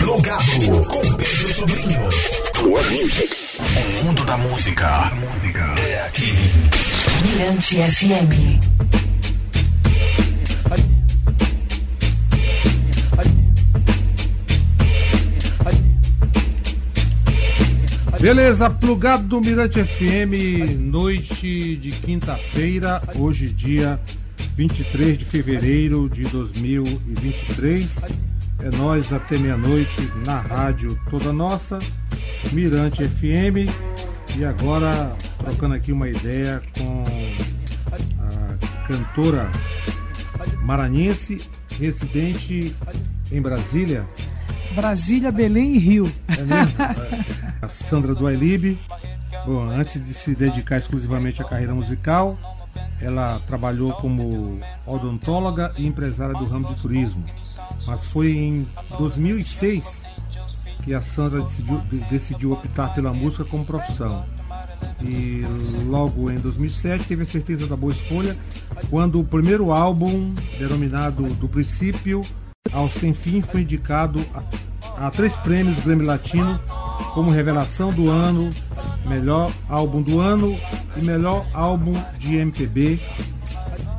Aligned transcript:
Plugado 0.00 0.42
com 0.88 1.00
Pedro 1.14 1.52
Sobrinho. 1.52 2.08
O 4.00 4.04
mundo 4.04 4.24
da 4.24 4.38
música 4.38 5.12
é 5.78 6.06
aqui. 6.06 6.32
Mirante 7.22 7.76
FM. 7.76 8.58
Beleza, 18.18 18.70
plugado 18.70 19.28
do 19.28 19.38
Mirante 19.42 19.84
FM, 19.84 20.78
noite 20.78 21.76
de 21.76 21.90
quinta-feira, 21.90 23.02
hoje 23.16 23.50
dia 23.50 24.00
23 24.56 25.18
de 25.18 25.26
fevereiro 25.26 26.08
de 26.08 26.22
2023. 26.22 28.29
É 28.62 28.76
nós 28.76 29.12
até 29.12 29.38
meia-noite 29.38 30.10
na 30.26 30.40
rádio 30.40 30.98
toda 31.08 31.32
nossa, 31.32 31.78
Mirante 32.52 33.06
FM. 33.06 33.70
E 34.36 34.44
agora 34.44 35.14
trocando 35.38 35.74
aqui 35.74 35.92
uma 35.92 36.08
ideia 36.08 36.62
com 36.76 37.04
a 38.20 38.86
cantora 38.86 39.50
maranhense, 40.62 41.40
residente 41.78 42.74
em 43.32 43.40
Brasília, 43.40 44.06
Brasília, 44.74 45.32
Belém 45.32 45.74
e 45.74 45.78
Rio. 45.78 46.12
É 46.28 46.42
mesmo? 46.42 46.74
a 47.60 47.68
Sandra 47.68 48.14
do. 48.14 48.24
Bom, 49.46 49.68
antes 49.68 50.04
de 50.04 50.14
se 50.14 50.34
dedicar 50.34 50.78
exclusivamente 50.78 51.42
à 51.42 51.44
carreira 51.44 51.74
musical, 51.74 52.38
ela 53.00 53.40
trabalhou 53.46 53.92
como 53.94 54.60
odontóloga 54.86 55.72
e 55.76 55.86
empresária 55.86 56.34
do 56.34 56.46
ramo 56.46 56.68
de 56.68 56.74
turismo. 56.76 57.24
Mas 57.86 58.04
foi 58.06 58.32
em 58.32 58.68
2006 58.98 60.04
que 60.82 60.94
a 60.94 61.02
Sandra 61.02 61.42
decidiu, 61.42 61.78
decidiu 62.10 62.52
optar 62.52 62.94
pela 62.94 63.12
música 63.12 63.44
como 63.44 63.64
profissão. 63.64 64.24
E 65.02 65.42
logo 65.86 66.30
em 66.30 66.36
2007 66.36 67.04
teve 67.04 67.22
a 67.22 67.26
certeza 67.26 67.66
da 67.66 67.76
boa 67.76 67.92
escolha 67.92 68.36
quando 68.88 69.20
o 69.20 69.24
primeiro 69.24 69.72
álbum, 69.72 70.32
denominado 70.58 71.22
Do 71.34 71.48
Princípio 71.48 72.20
ao 72.72 72.88
Sem 72.88 73.14
Fim, 73.14 73.42
foi 73.42 73.62
indicado 73.62 74.24
a, 74.34 74.42
a 75.00 75.10
três 75.10 75.34
prêmios 75.36 75.78
Grammy 75.78 76.04
Latino 76.04 76.60
como 77.14 77.30
revelação 77.30 77.88
do 77.88 78.10
ano, 78.10 78.50
melhor 79.06 79.50
álbum 79.66 80.02
do 80.02 80.20
ano 80.20 80.54
e 80.96 81.02
melhor 81.02 81.46
álbum 81.54 81.92
de 82.18 82.36
MPB. 82.36 83.00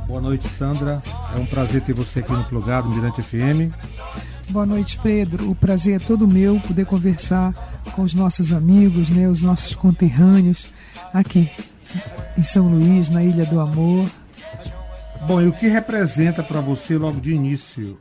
Boa 0.06 0.20
noite, 0.20 0.48
Sandra. 0.48 1.02
É 1.34 1.38
um 1.40 1.46
prazer 1.46 1.80
ter 1.82 1.92
você 1.92 2.20
aqui 2.20 2.32
no 2.32 2.44
Plugado 2.44 2.88
Mirante 2.88 3.20
FM. 3.20 3.74
Boa 4.50 4.64
noite, 4.64 4.98
Pedro. 5.02 5.50
O 5.50 5.54
prazer 5.56 5.96
é 5.96 5.98
todo 5.98 6.28
meu 6.28 6.60
poder 6.60 6.86
conversar 6.86 7.52
com 7.96 8.02
os 8.02 8.14
nossos 8.14 8.52
amigos, 8.52 9.10
né, 9.10 9.28
os 9.28 9.42
nossos 9.42 9.74
conterrâneos 9.74 10.68
aqui 11.12 11.50
em 12.38 12.42
São 12.44 12.68
Luís, 12.68 13.08
na 13.08 13.24
Ilha 13.24 13.44
do 13.44 13.60
Amor. 13.60 14.08
Bom, 15.26 15.40
e 15.40 15.48
o 15.48 15.52
que 15.52 15.66
representa 15.66 16.44
para 16.44 16.60
você 16.60 16.96
logo 16.96 17.20
de 17.20 17.32
início 17.32 17.98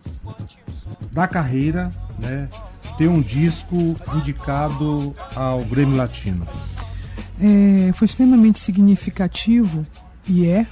da 1.11 1.27
carreira, 1.27 1.89
né, 2.19 2.47
ter 3.01 3.07
um 3.07 3.19
disco 3.19 3.75
indicado 4.13 5.15
ao 5.35 5.65
Grêmio 5.65 5.95
Latino? 5.95 6.47
É, 7.41 7.91
foi 7.93 8.05
extremamente 8.05 8.59
significativo 8.59 9.87
e 10.27 10.45
é 10.45 10.67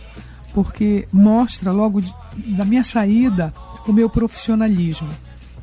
porque 0.53 1.07
mostra 1.11 1.71
logo 1.71 1.99
de, 1.99 2.13
da 2.55 2.63
minha 2.63 2.83
saída 2.83 3.51
o 3.87 3.91
meu 3.91 4.07
profissionalismo. 4.07 5.09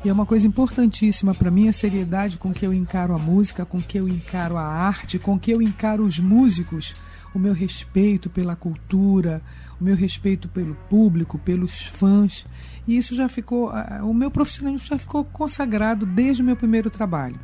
E 0.03 0.09
é 0.09 0.11
uma 0.11 0.25
coisa 0.25 0.45
importantíssima 0.45 1.33
para 1.33 1.49
mim 1.49 1.69
a 1.69 1.73
seriedade 1.73 2.35
com 2.35 2.51
que 2.51 2.65
eu 2.65 2.73
encaro 2.73 3.15
a 3.15 3.17
música, 3.17 3.65
com 3.65 3.81
que 3.81 3.97
eu 3.97 4.05
encaro 4.05 4.57
a 4.57 4.65
arte, 4.65 5.17
com 5.17 5.39
que 5.39 5.51
eu 5.51 5.61
encaro 5.61 6.03
os 6.03 6.19
músicos, 6.19 6.93
o 7.33 7.39
meu 7.39 7.53
respeito 7.53 8.29
pela 8.29 8.57
cultura, 8.57 9.41
o 9.79 9.83
meu 9.83 9.95
respeito 9.95 10.47
pelo 10.47 10.75
público, 10.89 11.37
pelos 11.37 11.81
fãs. 11.83 12.45
E 12.87 12.97
isso 12.97 13.15
já 13.15 13.27
ficou, 13.27 13.71
o 14.03 14.13
meu 14.13 14.31
profissionalismo 14.31 14.87
já 14.87 14.97
ficou 14.97 15.23
consagrado 15.23 16.05
desde 16.05 16.41
o 16.41 16.45
meu 16.45 16.55
primeiro 16.55 16.89
trabalho. 16.89 17.39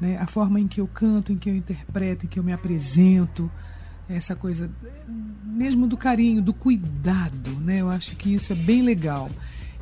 Né? 0.00 0.16
A 0.18 0.26
forma 0.26 0.60
em 0.60 0.66
que 0.66 0.80
eu 0.80 0.86
canto, 0.86 1.32
em 1.32 1.36
que 1.36 1.48
eu 1.48 1.56
interpreto, 1.56 2.26
em 2.26 2.28
que 2.28 2.38
eu 2.38 2.44
me 2.44 2.52
apresento, 2.52 3.50
essa 4.08 4.34
coisa 4.34 4.70
mesmo 5.44 5.86
do 5.86 5.96
carinho, 5.96 6.40
do 6.40 6.54
cuidado, 6.54 7.50
né? 7.60 7.80
Eu 7.82 7.90
acho 7.90 8.16
que 8.16 8.32
isso 8.32 8.52
é 8.52 8.56
bem 8.56 8.80
legal. 8.82 9.28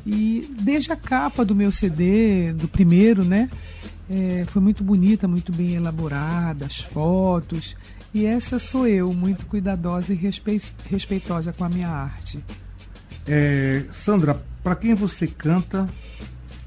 E 0.05 0.53
desde 0.61 0.91
a 0.91 0.95
capa 0.95 1.45
do 1.45 1.55
meu 1.55 1.71
CD, 1.71 2.51
do 2.53 2.67
primeiro, 2.67 3.23
né? 3.23 3.49
É, 4.09 4.45
foi 4.47 4.61
muito 4.61 4.83
bonita, 4.83 5.27
muito 5.27 5.51
bem 5.51 5.75
elaborada, 5.75 6.65
as 6.65 6.79
fotos. 6.79 7.75
E 8.13 8.25
essa 8.25 8.57
sou 8.57 8.87
eu, 8.87 9.13
muito 9.13 9.45
cuidadosa 9.45 10.13
e 10.13 10.31
respeitosa 10.89 11.53
com 11.53 11.63
a 11.63 11.69
minha 11.69 11.89
arte. 11.89 12.43
É, 13.27 13.83
Sandra, 13.91 14.41
para 14.63 14.75
quem 14.75 14.95
você 14.95 15.27
canta, 15.27 15.85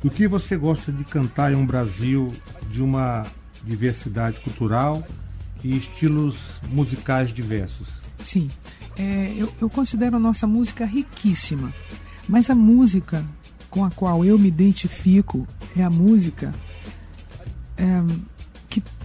o 0.04 0.10
que 0.10 0.28
você 0.28 0.56
gosta 0.56 0.92
de 0.92 1.04
cantar 1.04 1.52
em 1.52 1.56
um 1.56 1.66
Brasil 1.66 2.28
de 2.70 2.82
uma 2.82 3.26
diversidade 3.64 4.38
cultural 4.40 5.04
e 5.64 5.76
estilos 5.76 6.36
musicais 6.68 7.32
diversos? 7.32 7.88
Sim, 8.22 8.48
é, 8.96 9.34
eu, 9.36 9.52
eu 9.60 9.68
considero 9.70 10.16
a 10.16 10.20
nossa 10.20 10.46
música 10.46 10.84
riquíssima, 10.84 11.72
mas 12.28 12.50
a 12.50 12.54
música 12.54 13.24
com 13.70 13.84
a 13.84 13.90
qual 13.90 14.24
eu 14.24 14.38
me 14.38 14.48
identifico 14.48 15.46
é 15.76 15.82
a 15.82 15.90
música 15.90 16.52
é, 17.76 17.84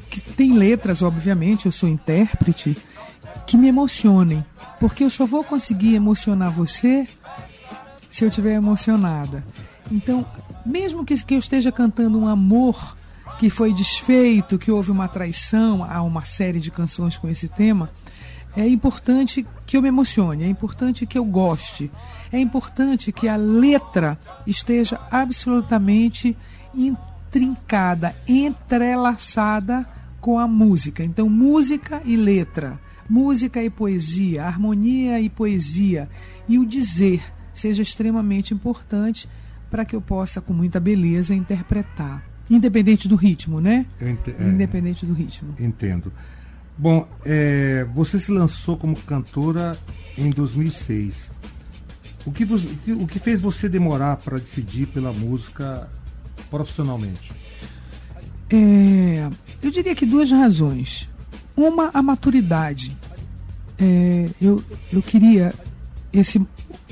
que, 0.09 0.21
tem 0.21 0.53
letras, 0.53 1.01
obviamente, 1.01 1.65
eu 1.65 1.71
sou 1.71 1.89
intérprete, 1.89 2.77
que 3.45 3.57
me 3.57 3.67
emocionem, 3.67 4.43
porque 4.79 5.03
eu 5.03 5.09
só 5.09 5.25
vou 5.25 5.43
conseguir 5.43 5.95
emocionar 5.95 6.51
você 6.51 7.07
se 8.09 8.23
eu 8.23 8.29
estiver 8.29 8.53
emocionada. 8.53 9.43
Então, 9.91 10.25
mesmo 10.65 11.05
que, 11.05 11.21
que 11.23 11.35
eu 11.35 11.39
esteja 11.39 11.71
cantando 11.71 12.19
um 12.19 12.27
amor 12.27 12.97
que 13.37 13.49
foi 13.49 13.73
desfeito, 13.73 14.57
que 14.57 14.71
houve 14.71 14.91
uma 14.91 15.07
traição, 15.07 15.83
há 15.83 16.01
uma 16.01 16.23
série 16.23 16.59
de 16.59 16.71
canções 16.71 17.17
com 17.17 17.27
esse 17.27 17.47
tema, 17.47 17.89
é 18.55 18.67
importante 18.67 19.45
que 19.65 19.75
eu 19.75 19.81
me 19.81 19.89
emocione, 19.89 20.45
é 20.45 20.47
importante 20.47 21.05
que 21.05 21.17
eu 21.17 21.25
goste, 21.25 21.91
é 22.31 22.39
importante 22.39 23.11
que 23.11 23.27
a 23.27 23.35
letra 23.35 24.17
esteja 24.47 24.99
absolutamente 25.11 26.37
intrincada, 26.73 28.15
entrelaçada 28.27 29.85
com 30.25 30.39
a 30.39 30.47
música. 30.47 31.03
Então, 31.03 31.29
música 31.29 32.01
e 32.03 32.15
letra, 32.17 32.79
música 33.07 33.63
e 33.63 33.69
poesia, 33.69 34.43
harmonia 34.43 35.21
e 35.21 35.29
poesia, 35.29 36.09
e 36.49 36.57
o 36.57 36.65
dizer 36.65 37.21
seja 37.53 37.83
extremamente 37.83 38.51
importante 38.51 39.29
para 39.69 39.85
que 39.85 39.95
eu 39.95 40.01
possa, 40.01 40.41
com 40.41 40.51
muita 40.51 40.79
beleza, 40.79 41.35
interpretar. 41.35 42.27
Independente 42.49 43.07
do 43.07 43.15
ritmo, 43.15 43.61
né? 43.61 43.85
É, 44.01 44.09
Independente 44.49 45.05
do 45.05 45.13
ritmo. 45.13 45.53
Entendo. 45.59 46.11
Bom, 46.75 47.07
é, 47.23 47.85
você 47.93 48.19
se 48.19 48.31
lançou 48.31 48.77
como 48.77 48.95
cantora 48.95 49.77
em 50.17 50.31
2006. 50.31 51.29
O 52.25 52.31
que, 52.31 52.43
o 52.93 53.05
que 53.05 53.19
fez 53.19 53.41
você 53.41 53.69
demorar 53.69 54.15
para 54.17 54.39
decidir 54.39 54.87
pela 54.87 55.13
música 55.13 55.87
profissionalmente? 56.49 57.44
É, 58.49 59.29
eu 59.61 59.71
diria 59.71 59.95
que 59.95 60.05
duas 60.05 60.31
razões. 60.31 61.09
Uma, 61.55 61.89
a 61.93 62.01
maturidade. 62.01 62.95
É, 63.77 64.29
eu, 64.41 64.63
eu 64.91 65.01
queria 65.01 65.53
esse 66.13 66.41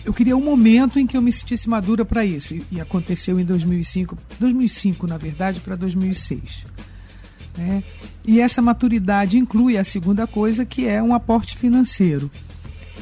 eu 0.04 0.14
queria 0.14 0.36
um 0.36 0.44
momento 0.44 1.00
em 1.00 1.08
que 1.08 1.16
eu 1.16 1.22
me 1.22 1.32
sentisse 1.32 1.70
madura 1.70 2.04
para 2.04 2.26
isso 2.26 2.54
e, 2.54 2.66
e, 2.74 2.82
aconteceu 2.82 3.40
em 3.40 3.46
2005 3.46 4.18
2005 4.38 5.08
na 5.08 5.18
verdade 5.18 5.62
para 5.62 5.78
2006 5.78 6.66
né? 7.58 7.84
E 8.26 8.40
essa 8.40 8.62
maturidade 8.62 9.38
inclui 9.38 9.78
a 9.78 9.84
segunda 9.84 10.26
coisa, 10.26 10.66
que 10.66 10.88
é 10.88 11.02
um 11.02 11.14
aporte 11.14 11.58
financeiro. 11.58 12.30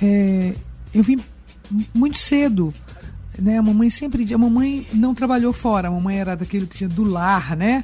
É, 0.02 0.54
eu 0.94 1.04
vim 1.04 1.20
muito 1.94 2.18
cedo. 2.18 2.74
Né? 3.38 3.58
A 3.58 3.62
mamãe 3.62 3.90
sempre. 3.90 4.32
A 4.34 4.38
mamãe 4.38 4.86
não 4.94 5.14
trabalhou 5.14 5.54
fora, 5.54 5.88
a 5.88 5.92
mamãe 5.92 6.20
era 6.20 6.36
daquele 6.36 6.66
que 6.68 6.88
do 6.88 7.04
lar, 7.04 7.56
né? 7.56 7.84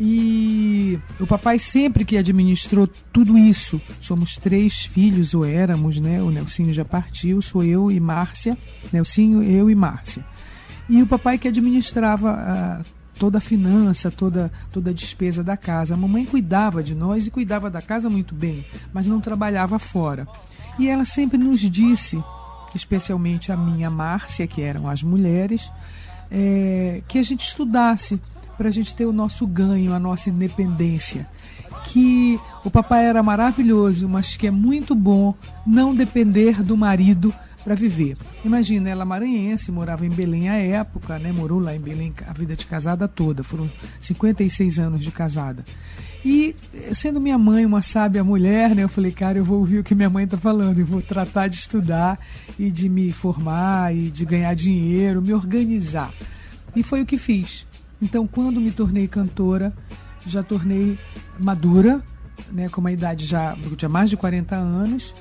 E 0.00 0.96
o 1.18 1.26
papai 1.26 1.58
sempre 1.58 2.04
que 2.04 2.16
administrou 2.16 2.88
tudo 3.12 3.36
isso. 3.36 3.80
Somos 4.00 4.36
três 4.36 4.84
filhos, 4.84 5.34
ou 5.34 5.44
éramos, 5.44 5.98
né? 5.98 6.22
O 6.22 6.30
Nelsinho 6.30 6.72
já 6.72 6.84
partiu, 6.84 7.42
sou 7.42 7.64
eu 7.64 7.90
e 7.90 7.98
Márcia. 7.98 8.56
Nelsinho, 8.92 9.42
eu 9.42 9.68
e 9.68 9.74
Márcia. 9.74 10.24
E 10.88 11.02
o 11.02 11.06
papai 11.06 11.36
que 11.36 11.48
administrava 11.48 12.32
uh, 12.80 12.98
toda 13.18 13.38
a 13.38 13.40
finança, 13.40 14.08
toda, 14.08 14.52
toda 14.72 14.90
a 14.90 14.94
despesa 14.94 15.42
da 15.42 15.56
casa. 15.56 15.94
A 15.94 15.96
mamãe 15.96 16.24
cuidava 16.24 16.80
de 16.80 16.94
nós 16.94 17.26
e 17.26 17.30
cuidava 17.30 17.68
da 17.68 17.82
casa 17.82 18.08
muito 18.08 18.36
bem, 18.36 18.64
mas 18.92 19.08
não 19.08 19.20
trabalhava 19.20 19.80
fora. 19.80 20.28
E 20.78 20.88
ela 20.88 21.04
sempre 21.04 21.36
nos 21.36 21.60
disse, 21.60 22.22
especialmente 22.72 23.50
a 23.50 23.56
minha 23.56 23.90
Márcia, 23.90 24.46
que 24.46 24.62
eram 24.62 24.88
as 24.88 25.02
mulheres, 25.02 25.70
é, 26.30 27.02
que 27.08 27.18
a 27.18 27.22
gente 27.22 27.44
estudasse, 27.44 28.20
para 28.58 28.68
a 28.68 28.72
gente 28.72 28.94
ter 28.94 29.06
o 29.06 29.12
nosso 29.12 29.46
ganho, 29.46 29.94
a 29.94 29.98
nossa 29.98 30.28
independência. 30.28 31.26
Que 31.84 32.38
o 32.64 32.70
papai 32.70 33.06
era 33.06 33.22
maravilhoso, 33.22 34.08
mas 34.08 34.36
que 34.36 34.48
é 34.48 34.50
muito 34.50 34.94
bom 34.94 35.32
não 35.64 35.94
depender 35.94 36.62
do 36.62 36.76
marido 36.76 37.32
para 37.64 37.74
viver. 37.74 38.16
Imagina, 38.44 38.90
ela 38.90 39.04
maranhense, 39.04 39.70
morava 39.70 40.04
em 40.04 40.10
Belém 40.10 40.48
à 40.48 40.56
época, 40.56 41.18
né? 41.18 41.32
Morou 41.32 41.60
lá 41.60 41.74
em 41.74 41.80
Belém 41.80 42.12
a 42.26 42.32
vida 42.32 42.56
de 42.56 42.66
casada 42.66 43.06
toda, 43.06 43.44
foram 43.44 43.68
56 44.00 44.78
anos 44.78 45.02
de 45.02 45.10
casada. 45.10 45.62
E 46.24 46.54
sendo 46.92 47.20
minha 47.20 47.38
mãe 47.38 47.64
uma 47.64 47.80
sábia 47.80 48.24
mulher, 48.24 48.74
né, 48.74 48.82
eu 48.82 48.88
falei, 48.88 49.12
cara, 49.12 49.38
eu 49.38 49.44
vou 49.44 49.58
ouvir 49.58 49.78
o 49.78 49.84
que 49.84 49.94
minha 49.94 50.10
mãe 50.10 50.24
está 50.24 50.36
falando, 50.36 50.80
eu 50.80 50.86
vou 50.86 51.00
tratar 51.00 51.46
de 51.46 51.56
estudar 51.56 52.18
e 52.58 52.70
de 52.70 52.88
me 52.88 53.12
formar 53.12 53.94
e 53.94 54.10
de 54.10 54.24
ganhar 54.24 54.52
dinheiro, 54.54 55.22
me 55.22 55.32
organizar. 55.32 56.10
E 56.74 56.82
foi 56.82 57.02
o 57.02 57.06
que 57.06 57.16
fiz. 57.16 57.67
Então, 58.00 58.26
quando 58.26 58.60
me 58.60 58.70
tornei 58.70 59.08
cantora, 59.08 59.72
já 60.26 60.42
tornei 60.42 60.98
madura, 61.42 62.02
né, 62.52 62.68
com 62.68 62.80
uma 62.80 62.92
idade 62.92 63.26
já 63.26 63.54
de 63.54 63.88
mais 63.88 64.10
de 64.10 64.16
40 64.16 64.54
anos 64.54 65.14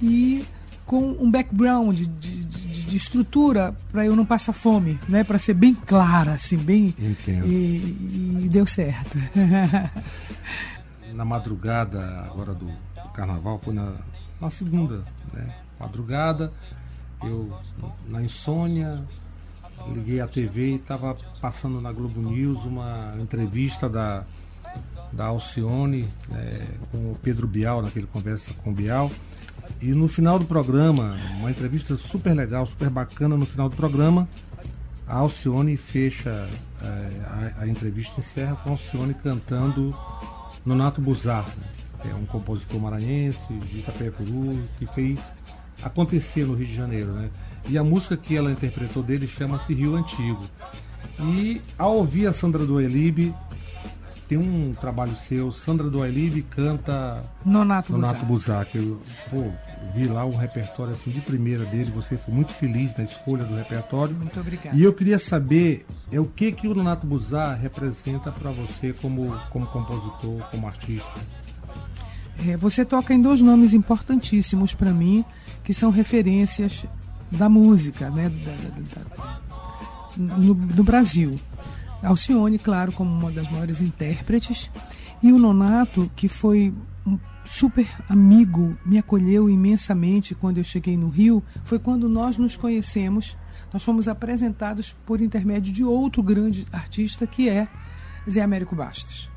e 0.00 0.44
com 0.84 1.16
um 1.20 1.30
background 1.30 1.96
de, 1.96 2.06
de, 2.06 2.44
de, 2.44 2.82
de 2.82 2.96
estrutura 2.96 3.74
para 3.90 4.04
eu 4.04 4.16
não 4.16 4.24
passar 4.24 4.52
fome, 4.52 4.98
né, 5.08 5.24
para 5.24 5.38
ser 5.38 5.54
bem 5.54 5.74
clara, 5.74 6.32
assim, 6.32 6.56
bem 6.56 6.94
Entendo. 6.98 7.46
E, 7.46 8.42
e 8.44 8.48
deu 8.50 8.66
certo. 8.66 9.18
na 11.12 11.24
madrugada 11.24 12.20
agora 12.20 12.54
do, 12.54 12.66
do 12.66 13.08
carnaval, 13.12 13.58
foi 13.58 13.74
na, 13.74 13.94
na 14.40 14.50
segunda, 14.50 15.04
né? 15.32 15.54
Madrugada, 15.78 16.52
eu 17.22 17.52
na 18.08 18.22
insônia, 18.22 19.04
liguei 19.94 20.20
a 20.20 20.26
TV 20.26 20.72
e 20.72 20.74
estava 20.76 21.16
passando 21.40 21.80
na 21.80 21.92
Globo 21.92 22.20
News 22.20 22.64
uma 22.64 23.14
entrevista 23.18 23.88
da, 23.88 24.24
da 25.12 25.26
Alcione 25.26 26.08
né, 26.28 26.66
com 26.90 27.12
o 27.12 27.18
Pedro 27.22 27.46
Bial, 27.46 27.82
naquele 27.82 28.06
conversa 28.06 28.52
com 28.62 28.70
o 28.70 28.74
Bial. 28.74 29.10
E 29.80 29.88
no 29.88 30.08
final 30.08 30.38
do 30.38 30.46
programa, 30.46 31.16
uma 31.38 31.50
entrevista 31.50 31.96
super 31.96 32.34
legal, 32.34 32.66
super 32.66 32.88
bacana, 32.88 33.36
no 33.36 33.46
final 33.46 33.68
do 33.68 33.76
programa, 33.76 34.28
a 35.06 35.16
Alcione 35.16 35.76
fecha 35.76 36.48
é, 36.82 37.54
a, 37.58 37.62
a, 37.62 37.68
entrevista 37.68 38.20
encerra 38.20 38.56
com 38.56 38.70
a 38.70 38.72
Alcione 38.72 39.14
cantando 39.14 39.96
Nonato 40.64 41.00
Buzar, 41.00 41.46
é 42.04 42.14
um 42.14 42.26
compositor 42.26 42.80
maranhense 42.80 43.52
de 43.52 43.78
Itapecuru, 43.78 44.62
que 44.78 44.86
fez 44.86 45.20
acontecer 45.82 46.44
no 46.44 46.54
Rio 46.54 46.66
de 46.66 46.74
Janeiro, 46.74 47.12
né? 47.12 47.30
E 47.68 47.76
a 47.76 47.84
música 47.84 48.16
que 48.16 48.36
ela 48.36 48.50
interpretou 48.50 49.02
dele 49.02 49.26
chama-se 49.26 49.72
Rio 49.74 49.96
Antigo. 49.96 50.44
E 51.20 51.60
ao 51.76 51.96
ouvir 51.96 52.26
a 52.26 52.32
Sandra 52.32 52.64
do 52.64 52.80
Elibe, 52.80 53.34
tem 54.28 54.36
um 54.36 54.72
trabalho 54.72 55.16
seu, 55.26 55.50
Sandra 55.50 55.88
do 55.88 56.04
Elibe 56.04 56.42
canta 56.42 57.24
Nonato, 57.44 57.92
Nonato 57.92 58.26
Buzar, 58.26 58.66
que 58.66 58.76
eu 58.76 59.00
pô, 59.30 59.50
vi 59.94 60.06
lá 60.06 60.26
um 60.26 60.36
repertório 60.36 60.92
assim 60.92 61.10
de 61.10 61.20
primeira 61.22 61.64
dele, 61.64 61.90
você 61.90 62.16
foi 62.16 62.34
muito 62.34 62.52
feliz 62.52 62.94
na 62.96 63.04
escolha 63.04 63.44
do 63.44 63.56
repertório. 63.56 64.14
Muito 64.14 64.38
obrigada. 64.38 64.76
E 64.76 64.84
eu 64.84 64.92
queria 64.92 65.18
saber 65.18 65.86
é 66.12 66.20
o 66.20 66.26
que 66.26 66.52
que 66.52 66.68
o 66.68 66.74
Nonato 66.74 67.06
Buzar 67.06 67.58
representa 67.58 68.30
para 68.30 68.50
você 68.50 68.92
como 68.92 69.34
como 69.50 69.66
compositor, 69.66 70.42
como 70.50 70.66
artista. 70.66 71.20
É, 72.46 72.56
você 72.56 72.84
toca 72.84 73.14
em 73.14 73.20
dois 73.20 73.40
nomes 73.40 73.72
importantíssimos 73.72 74.74
para 74.74 74.92
mim, 74.92 75.24
que 75.64 75.72
são 75.72 75.90
referências 75.90 76.84
da 77.30 77.48
música, 77.48 78.10
né, 78.10 78.28
da, 78.28 78.52
da, 78.52 79.02
da, 79.02 79.40
no, 80.16 80.54
no 80.54 80.84
Brasil. 80.84 81.38
Alcione, 82.02 82.58
claro, 82.58 82.92
como 82.92 83.10
uma 83.10 83.30
das 83.30 83.50
maiores 83.50 83.80
intérpretes, 83.80 84.70
e 85.22 85.32
o 85.32 85.38
Nonato, 85.38 86.10
que 86.14 86.28
foi 86.28 86.72
um 87.04 87.18
super 87.44 87.88
amigo, 88.08 88.76
me 88.84 88.98
acolheu 88.98 89.50
imensamente 89.50 90.34
quando 90.34 90.58
eu 90.58 90.64
cheguei 90.64 90.96
no 90.96 91.08
Rio, 91.08 91.42
foi 91.64 91.78
quando 91.78 92.08
nós 92.08 92.38
nos 92.38 92.56
conhecemos. 92.56 93.36
Nós 93.72 93.82
fomos 93.82 94.06
apresentados 94.06 94.94
por 95.04 95.20
intermédio 95.20 95.72
de 95.72 95.84
outro 95.84 96.22
grande 96.22 96.66
artista 96.72 97.26
que 97.26 97.48
é 97.48 97.68
Zé 98.30 98.42
Américo 98.42 98.76
Bastos. 98.76 99.28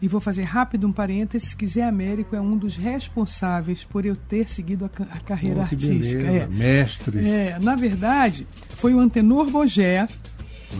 E 0.00 0.08
vou 0.08 0.20
fazer 0.20 0.44
rápido 0.44 0.86
um 0.86 0.92
parênteses 0.92 1.54
que 1.54 1.66
Zé 1.66 1.82
Américo 1.82 2.36
é 2.36 2.40
um 2.40 2.56
dos 2.56 2.76
responsáveis 2.76 3.84
por 3.84 4.04
eu 4.04 4.14
ter 4.14 4.48
seguido 4.48 4.84
a, 4.84 5.02
a 5.04 5.20
carreira 5.20 5.60
oh, 5.60 5.62
artística. 5.62 6.22
Beleza, 6.22 6.44
é. 6.44 6.46
Mestre. 6.46 7.28
É, 7.28 7.58
na 7.60 7.74
verdade, 7.74 8.46
foi 8.76 8.92
o 8.92 9.00
Antenor 9.00 9.50
Bogé, 9.50 10.06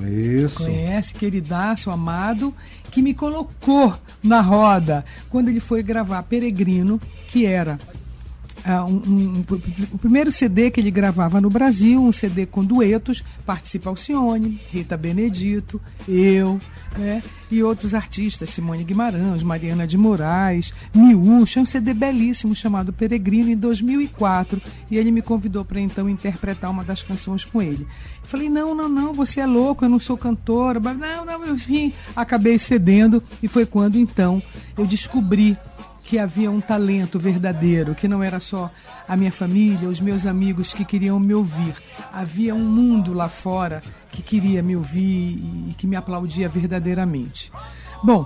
Isso. 0.07 0.57
conhece, 0.57 1.15
queridaço, 1.15 1.91
amado, 1.91 2.55
que 2.91 3.01
me 3.01 3.15
colocou 3.15 3.95
na 4.23 4.41
roda 4.41 5.05
quando 5.31 5.49
ele 5.49 5.61
foi 5.61 5.83
gravar 5.83 6.23
Peregrino, 6.25 7.01
que 7.29 7.47
era 7.47 7.79
um, 8.75 8.97
um, 8.97 9.45
o 9.93 9.99
primeiro 9.99 10.33
CD 10.33 10.73
que 10.73 10.81
ele 10.81 10.91
gravava 10.91 11.41
no 11.41 11.49
Brasil, 11.49 12.03
um 12.03 12.11
CD 12.11 12.47
com 12.47 12.65
duetos, 12.65 13.23
participa 13.45 13.91
Alcione, 13.91 14.61
Rita 14.73 14.97
Benedito, 14.97 15.81
eu, 16.09 16.59
né? 16.99 17.23
E 17.49 17.63
outros 17.63 17.95
artistas, 17.95 18.51
Simone 18.51 18.83
Guimarães, 18.83 19.45
Mariana 19.45 19.87
de 19.87 19.97
Moraes, 19.97 20.75
Miúcha, 20.93 21.61
um 21.61 21.65
CD 21.65 21.95
belíssimo 21.95 22.57
chamado 22.57 22.93
Peregrino 22.93 23.51
em 23.51 23.57
2004. 23.57 24.61
E 24.91 24.99
ele 24.99 25.13
me 25.13 25.23
convidou 25.23 25.65
para 25.65 25.81
então 25.81 26.09
interpretar 26.09 26.69
uma 26.69 26.83
das 26.83 27.03
canções 27.03 27.45
com 27.45 27.63
ele. 27.63 27.87
Eu 28.21 28.27
falei: 28.27 28.49
não, 28.49 28.75
não, 28.75 28.89
não, 28.89 29.15
você 29.15 29.39
é 29.39 29.47
louco, 29.47 29.85
eu 29.85 29.89
não 29.89 30.01
sou 30.01 30.17
cantora. 30.17 30.81
Não, 30.81 31.25
não, 31.25 31.45
eu 31.45 31.55
vim. 31.55 31.93
Acabei 32.17 32.59
cedendo 32.59 33.23
e 33.41 33.47
foi 33.47 33.65
quando 33.65 33.97
então 33.97 34.43
eu 34.77 34.85
descobri 34.85 35.57
que 36.07 36.21
havia 36.21 36.49
um 36.49 36.61
talento 36.61 37.19
verdadeiro, 37.19 37.93
que 37.93 38.07
não 38.07 38.23
era 38.23 38.39
só 38.39 38.71
a 39.09 39.17
minha 39.17 39.33
família, 39.33 39.89
os 39.89 40.01
meus 40.01 40.25
amigos 40.25 40.73
que 40.73 40.85
queriam 40.85 41.19
me 41.19 41.35
ouvir. 41.35 41.75
Havia 42.13 42.55
um 42.55 42.65
mundo 42.65 43.13
lá 43.13 43.29
fora 43.29 43.83
que 44.13 44.23
queria 44.23 44.63
me 44.63 44.77
ouvir 44.77 45.43
e 45.69 45.75
que 45.77 45.85
me 45.85 45.97
aplaudia 45.97 46.49
verdadeiramente. 46.49 47.51
Bom, 48.05 48.25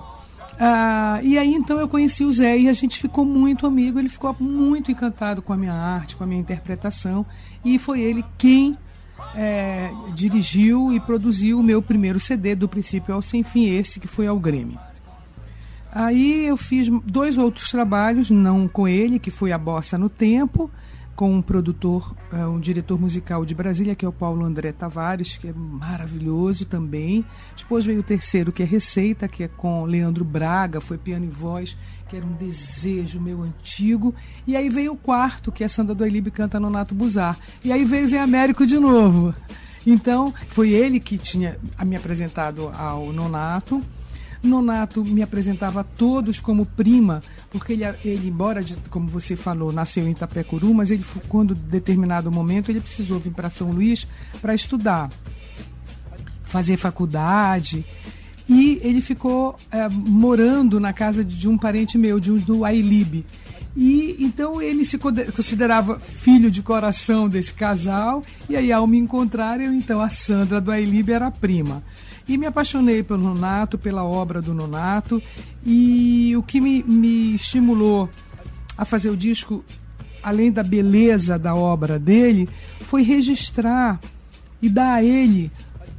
ah, 0.59 1.19
e 1.23 1.39
aí 1.39 1.55
então 1.55 1.79
eu 1.79 1.87
conheci 1.87 2.23
o 2.23 2.31
Zé 2.31 2.55
e 2.55 2.69
a 2.69 2.73
gente 2.73 2.99
ficou 2.99 3.25
muito 3.25 3.65
amigo, 3.65 3.97
ele 3.97 4.09
ficou 4.09 4.35
muito 4.39 4.91
encantado 4.91 5.41
com 5.41 5.51
a 5.51 5.57
minha 5.57 5.73
arte, 5.73 6.15
com 6.15 6.23
a 6.23 6.27
minha 6.27 6.39
interpretação, 6.39 7.25
e 7.65 7.79
foi 7.79 7.99
ele 7.99 8.23
quem 8.37 8.77
é, 9.33 9.89
dirigiu 10.13 10.93
e 10.93 10.99
produziu 10.99 11.59
o 11.59 11.63
meu 11.63 11.81
primeiro 11.81 12.19
CD, 12.19 12.53
do 12.53 12.69
princípio 12.69 13.15
ao 13.15 13.23
sem 13.23 13.41
fim, 13.41 13.65
esse 13.65 13.99
que 13.99 14.07
foi 14.07 14.27
ao 14.27 14.39
Grêmio. 14.39 14.79
Aí 15.91 16.47
eu 16.47 16.55
fiz 16.55 16.87
dois 17.05 17.37
outros 17.37 17.69
trabalhos, 17.69 18.29
não 18.29 18.67
com 18.67 18.87
ele, 18.87 19.19
que 19.19 19.29
foi 19.29 19.51
a 19.51 19.57
Bossa 19.57 19.97
no 19.97 20.09
Tempo, 20.09 20.71
com 21.15 21.35
um 21.35 21.41
produtor, 21.41 22.15
um 22.31 22.59
diretor 22.59 22.99
musical 22.99 23.43
de 23.43 23.53
Brasília, 23.53 23.93
que 23.93 24.05
é 24.05 24.07
o 24.07 24.13
Paulo 24.13 24.45
André 24.45 24.71
Tavares, 24.71 25.37
que 25.37 25.49
é 25.49 25.53
maravilhoso 25.53 26.65
também. 26.65 27.25
Depois 27.57 27.85
veio 27.85 27.99
o 27.99 28.03
terceiro, 28.03 28.51
que 28.51 28.63
é 28.63 28.65
Receita, 28.65 29.27
que 29.27 29.43
é 29.43 29.47
com 29.47 29.83
Leandro 29.83 30.23
Braga, 30.23 30.79
foi 30.79 30.97
piano 30.97 31.25
e 31.25 31.29
voz, 31.29 31.77
que 32.07 32.15
era 32.15 32.25
um 32.25 32.33
desejo 32.33 33.19
meu 33.19 33.43
antigo. 33.43 34.15
E 34.47 34.55
aí 34.55 34.69
veio 34.69 34.93
o 34.93 34.97
quarto, 34.97 35.51
que 35.51 35.63
é 35.63 35.67
Sandra 35.67 35.93
do 35.93 36.05
Elibe 36.05 36.31
canta 36.31 36.59
Nonato 36.59 36.95
Buzar. 36.95 37.37
E 37.63 37.71
aí 37.71 37.83
veio 37.83 38.07
Zé 38.07 38.19
Américo 38.19 38.65
de 38.65 38.79
novo. 38.79 39.35
Então, 39.85 40.33
foi 40.47 40.69
ele 40.69 40.99
que 40.99 41.17
tinha 41.17 41.57
me 41.85 41.95
apresentado 41.95 42.69
ao 42.69 43.11
Nonato. 43.11 43.81
Nonato 44.43 45.05
me 45.05 45.21
apresentava 45.21 45.81
a 45.81 45.83
todos 45.83 46.39
como 46.39 46.65
prima, 46.65 47.21
porque 47.49 47.73
ele, 47.73 47.85
ele 48.03 48.27
embora, 48.27 48.63
de, 48.63 48.75
como 48.89 49.07
você 49.07 49.35
falou, 49.35 49.71
nasceu 49.71 50.07
em 50.07 50.11
Itapecuru, 50.11 50.73
mas 50.73 50.89
ele, 50.89 51.05
quando 51.27 51.53
determinado 51.53 52.31
momento, 52.31 52.69
ele 52.69 52.81
precisou 52.81 53.19
vir 53.19 53.31
para 53.33 53.49
São 53.49 53.71
Luís 53.71 54.07
para 54.41 54.55
estudar, 54.55 55.11
fazer 56.43 56.77
faculdade. 56.77 57.85
E 58.49 58.79
ele 58.83 58.99
ficou 58.99 59.55
é, 59.71 59.87
morando 59.87 60.79
na 60.79 60.91
casa 60.91 61.23
de, 61.23 61.47
um 61.47 61.57
parente 61.57 61.97
meu, 61.97 62.19
de 62.19 62.31
um, 62.31 62.37
do 62.37 62.65
Ailib. 62.65 63.23
E 63.77 64.17
então 64.19 64.61
ele 64.61 64.83
se 64.83 64.97
considerava 64.97 65.99
filho 65.99 66.51
de 66.51 66.61
coração 66.61 67.29
desse 67.29 67.53
casal. 67.53 68.21
E 68.49 68.57
aí, 68.57 68.71
ao 68.71 68.85
me 68.85 68.97
encontrar, 68.97 69.61
eu 69.61 69.71
então, 69.71 70.01
a 70.01 70.09
Sandra 70.09 70.59
do 70.59 70.71
Ailib 70.71 71.09
era 71.09 71.31
prima. 71.31 71.81
E 72.31 72.37
me 72.37 72.45
apaixonei 72.45 73.03
pelo 73.03 73.21
Nonato, 73.21 73.77
pela 73.77 74.05
obra 74.05 74.41
do 74.41 74.53
Nonato. 74.53 75.21
E 75.65 76.33
o 76.37 76.41
que 76.41 76.61
me, 76.61 76.81
me 76.81 77.35
estimulou 77.35 78.09
a 78.77 78.85
fazer 78.85 79.09
o 79.09 79.17
disco, 79.17 79.61
além 80.23 80.49
da 80.49 80.63
beleza 80.63 81.37
da 81.37 81.53
obra 81.53 81.99
dele, 81.99 82.47
foi 82.85 83.03
registrar 83.03 83.99
e 84.61 84.69
dar 84.69 84.93
a 84.93 85.03
ele 85.03 85.51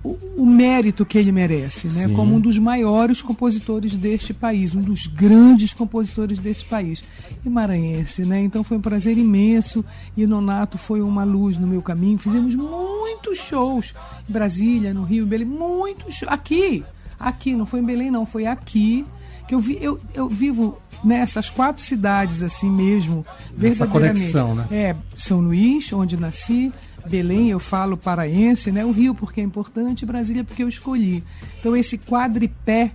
o, 0.04 0.18
o 0.36 0.46
mérito 0.46 1.06
que 1.06 1.16
ele 1.16 1.30
merece, 1.30 1.86
né? 1.88 2.08
Sim. 2.08 2.14
como 2.14 2.34
um 2.34 2.40
dos 2.40 2.58
maiores 2.58 3.22
compositores 3.22 3.94
deste 3.94 4.34
país, 4.34 4.74
um 4.74 4.80
dos 4.80 5.06
grandes 5.06 5.72
compositores 5.72 6.38
desse 6.38 6.64
país. 6.64 7.04
E 7.44 7.48
maranhense, 7.48 8.24
né? 8.24 8.40
Então 8.40 8.64
foi 8.64 8.76
um 8.76 8.80
prazer 8.80 9.16
imenso 9.16 9.84
e 10.16 10.26
Nonato 10.26 10.76
foi 10.76 11.00
uma 11.00 11.24
luz 11.24 11.56
no 11.56 11.66
meu 11.66 11.82
caminho. 11.82 12.18
Fizemos 12.18 12.54
muitos 12.54 13.38
shows 13.38 13.94
em 14.28 14.32
Brasília, 14.32 14.92
no 14.92 15.04
Rio, 15.04 15.24
em 15.24 15.28
Belém, 15.28 15.46
muitos 15.46 16.22
aqui. 16.26 16.84
aqui, 17.18 17.54
não 17.54 17.66
foi 17.66 17.80
em 17.80 17.84
Belém, 17.84 18.10
não, 18.10 18.26
foi 18.26 18.46
aqui 18.46 19.06
que 19.46 19.54
eu 19.54 19.60
vi, 19.60 19.78
eu, 19.80 20.00
eu 20.14 20.28
vivo 20.28 20.80
nessas 21.04 21.50
quatro 21.50 21.82
cidades 21.82 22.42
assim 22.42 22.70
mesmo, 22.70 23.26
Essa 23.28 23.86
verdadeiramente. 23.86 24.32
conexão, 24.32 24.54
né? 24.54 24.66
É, 24.70 24.96
São 25.16 25.40
Luís, 25.40 25.92
onde 25.92 26.16
nasci, 26.16 26.72
Belém, 27.08 27.50
eu 27.50 27.58
falo 27.58 27.96
paraense, 27.96 28.70
né? 28.70 28.84
O 28.84 28.90
Rio 28.92 29.14
porque 29.14 29.40
é 29.40 29.44
importante, 29.44 30.06
Brasília 30.06 30.44
porque 30.44 30.62
eu 30.62 30.68
escolhi. 30.68 31.22
Então 31.58 31.76
esse 31.76 31.98
quadripé 31.98 32.92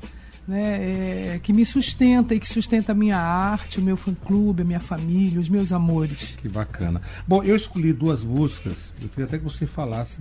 né, 0.48 0.62
é, 1.36 1.40
que 1.44 1.52
me 1.52 1.66
sustenta 1.66 2.34
e 2.34 2.40
que 2.40 2.48
sustenta 2.48 2.94
a 2.94 2.96
minha 2.96 3.18
arte, 3.18 3.80
o 3.80 3.82
meu 3.82 3.98
fã-clube, 3.98 4.62
a 4.62 4.66
minha 4.66 4.80
família, 4.80 5.40
os 5.40 5.50
meus 5.50 5.74
amores. 5.74 6.38
Que 6.42 6.48
bacana. 6.48 7.02
Bom, 7.28 7.44
eu 7.44 7.56
escolhi 7.56 7.92
duas 7.92 8.24
músicas. 8.24 8.94
Eu 9.02 9.10
queria 9.10 9.26
até 9.26 9.38
que 9.38 9.44
você 9.44 9.68
falasse, 9.68 10.20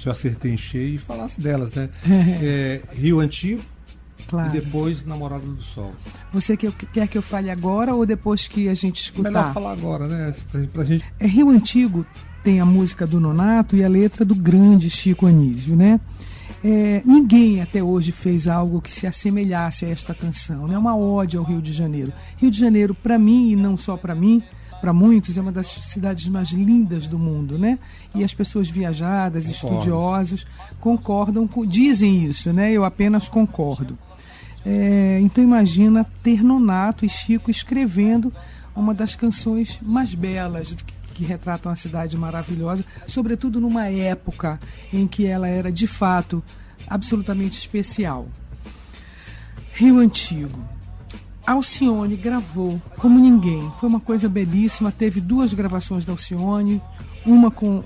se 0.00 0.06
eu 0.06 0.12
acertei 0.12 0.52
em 0.52 0.56
cheio, 0.56 0.94
e 0.94 0.98
falasse 0.98 1.40
delas, 1.40 1.72
né? 1.72 1.88
É, 2.42 2.80
Rio 2.92 3.18
Antigo 3.20 3.62
Claro. 4.28 4.54
e 4.54 4.60
depois 4.60 5.04
Namorada 5.06 5.44
do 5.44 5.60
Sol. 5.62 5.94
Você 6.32 6.54
que, 6.54 6.70
quer 6.70 7.08
que 7.08 7.16
eu 7.16 7.22
fale 7.22 7.50
agora 7.50 7.94
ou 7.94 8.04
depois 8.04 8.46
que 8.46 8.68
a 8.68 8.74
gente 8.74 9.00
escutar? 9.00 9.30
Melhor 9.30 9.54
falar 9.54 9.72
agora, 9.72 10.06
né? 10.06 10.34
Pra, 10.52 10.60
pra 10.66 10.84
gente. 10.84 11.02
É, 11.18 11.26
Rio 11.26 11.48
Antigo 11.48 12.04
tem 12.48 12.60
a 12.60 12.64
música 12.64 13.06
do 13.06 13.20
Nonato 13.20 13.76
e 13.76 13.84
a 13.84 13.88
letra 13.90 14.24
do 14.24 14.34
grande 14.34 14.88
Chico 14.88 15.26
Anísio, 15.26 15.76
né? 15.76 16.00
É, 16.64 17.02
ninguém 17.04 17.60
até 17.60 17.82
hoje 17.82 18.10
fez 18.10 18.48
algo 18.48 18.80
que 18.80 18.90
se 18.90 19.06
assemelhasse 19.06 19.84
a 19.84 19.90
esta 19.90 20.14
canção, 20.14 20.66
né? 20.66 20.78
Uma 20.78 20.96
ode 20.96 21.36
ao 21.36 21.44
Rio 21.44 21.60
de 21.60 21.74
Janeiro. 21.74 22.10
Rio 22.38 22.50
de 22.50 22.58
Janeiro, 22.58 22.94
para 22.94 23.18
mim 23.18 23.50
e 23.50 23.54
não 23.54 23.76
só 23.76 23.98
para 23.98 24.14
mim, 24.14 24.42
para 24.80 24.94
muitos 24.94 25.36
é 25.36 25.42
uma 25.42 25.52
das 25.52 25.66
cidades 25.66 26.26
mais 26.28 26.48
lindas 26.48 27.06
do 27.06 27.18
mundo, 27.18 27.58
né? 27.58 27.78
E 28.14 28.24
as 28.24 28.32
pessoas 28.32 28.70
viajadas, 28.70 29.44
Concordo. 29.44 29.76
estudiosos, 29.76 30.46
concordam, 30.80 31.46
com, 31.46 31.66
dizem 31.66 32.24
isso, 32.24 32.50
né? 32.50 32.72
Eu 32.72 32.82
apenas 32.82 33.28
concordo. 33.28 33.98
É, 34.64 35.20
então 35.22 35.44
imagina 35.44 36.06
ter 36.22 36.42
Nonato 36.42 37.04
e 37.04 37.10
Chico 37.10 37.50
escrevendo 37.50 38.32
uma 38.74 38.94
das 38.94 39.14
canções 39.14 39.78
mais 39.82 40.14
belas 40.14 40.74
que, 41.18 41.24
retratam 41.24 41.72
a 41.72 41.76
cidade 41.76 42.16
maravilhosa, 42.16 42.84
sobretudo 43.06 43.60
numa 43.60 43.86
época 43.86 44.58
em 44.92 45.06
que 45.06 45.26
ela 45.26 45.48
era 45.48 45.72
de 45.72 45.86
fato 45.86 46.42
absolutamente 46.86 47.58
especial. 47.58 48.28
Rio 49.74 49.98
Antigo. 49.98 50.64
Alcione 51.44 52.14
gravou 52.14 52.80
como 52.98 53.18
ninguém. 53.18 53.72
Foi 53.80 53.88
uma 53.88 54.00
coisa 54.00 54.28
belíssima. 54.28 54.92
Teve 54.92 55.20
duas 55.20 55.54
gravações 55.54 56.04
da 56.04 56.12
Alcione, 56.12 56.80
uma 57.26 57.50
com 57.50 57.82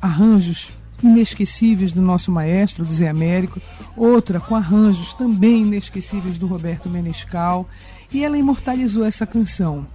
arranjos 0.00 0.70
inesquecíveis 1.02 1.92
do 1.92 2.02
nosso 2.02 2.30
maestro, 2.30 2.84
do 2.84 2.92
Zé 2.92 3.08
Américo, 3.08 3.60
outra 3.96 4.38
com 4.38 4.54
arranjos 4.54 5.14
também 5.14 5.62
inesquecíveis 5.62 6.36
do 6.36 6.46
Roberto 6.46 6.90
Menescal, 6.90 7.66
e 8.12 8.22
ela 8.22 8.36
imortalizou 8.36 9.04
essa 9.04 9.26
canção. 9.26 9.86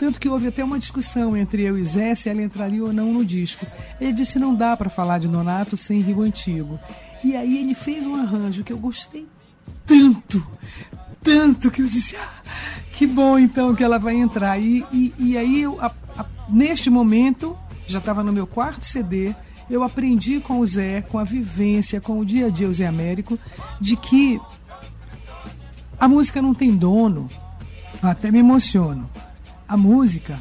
Tanto 0.00 0.18
que 0.18 0.30
houve 0.30 0.46
até 0.46 0.64
uma 0.64 0.78
discussão 0.78 1.36
entre 1.36 1.60
eu 1.62 1.76
e 1.76 1.84
Zé 1.84 2.14
se 2.14 2.30
ela 2.30 2.40
entraria 2.42 2.82
ou 2.82 2.90
não 2.90 3.12
no 3.12 3.22
disco. 3.22 3.66
Ele 4.00 4.14
disse 4.14 4.38
não 4.38 4.54
dá 4.54 4.74
para 4.74 4.88
falar 4.88 5.18
de 5.18 5.28
Nonato 5.28 5.76
sem 5.76 6.00
Rio 6.00 6.22
Antigo. 6.22 6.80
E 7.22 7.36
aí 7.36 7.58
ele 7.58 7.74
fez 7.74 8.06
um 8.06 8.16
arranjo 8.16 8.64
que 8.64 8.72
eu 8.72 8.78
gostei 8.78 9.26
tanto, 9.86 10.46
tanto 11.22 11.70
que 11.70 11.82
eu 11.82 11.86
disse, 11.86 12.16
ah, 12.16 12.28
que 12.94 13.06
bom 13.06 13.38
então 13.38 13.74
que 13.74 13.84
ela 13.84 13.98
vai 13.98 14.14
entrar. 14.14 14.58
E, 14.58 14.86
e, 14.90 15.12
e 15.18 15.36
aí, 15.36 15.60
eu, 15.62 15.78
a- 15.80 15.92
a- 16.16 16.24
neste 16.48 16.88
momento, 16.88 17.54
já 17.86 17.98
estava 17.98 18.22
no 18.24 18.32
meu 18.32 18.46
quarto 18.46 18.84
CD, 18.86 19.34
eu 19.68 19.82
aprendi 19.82 20.40
com 20.40 20.60
o 20.60 20.66
Zé, 20.66 21.02
com 21.02 21.18
a 21.18 21.24
vivência, 21.24 22.00
com 22.00 22.18
o 22.20 22.24
dia 22.24 22.46
a 22.46 22.50
dia, 22.50 22.68
o 22.70 22.72
Zé 22.74 22.86
Américo, 22.86 23.38
de 23.80 23.96
que 23.96 24.40
a 25.98 26.08
música 26.08 26.40
não 26.40 26.54
tem 26.54 26.74
dono. 26.74 27.26
Até 28.02 28.30
me 28.30 28.38
emociono. 28.38 29.10
A 29.70 29.76
música 29.76 30.36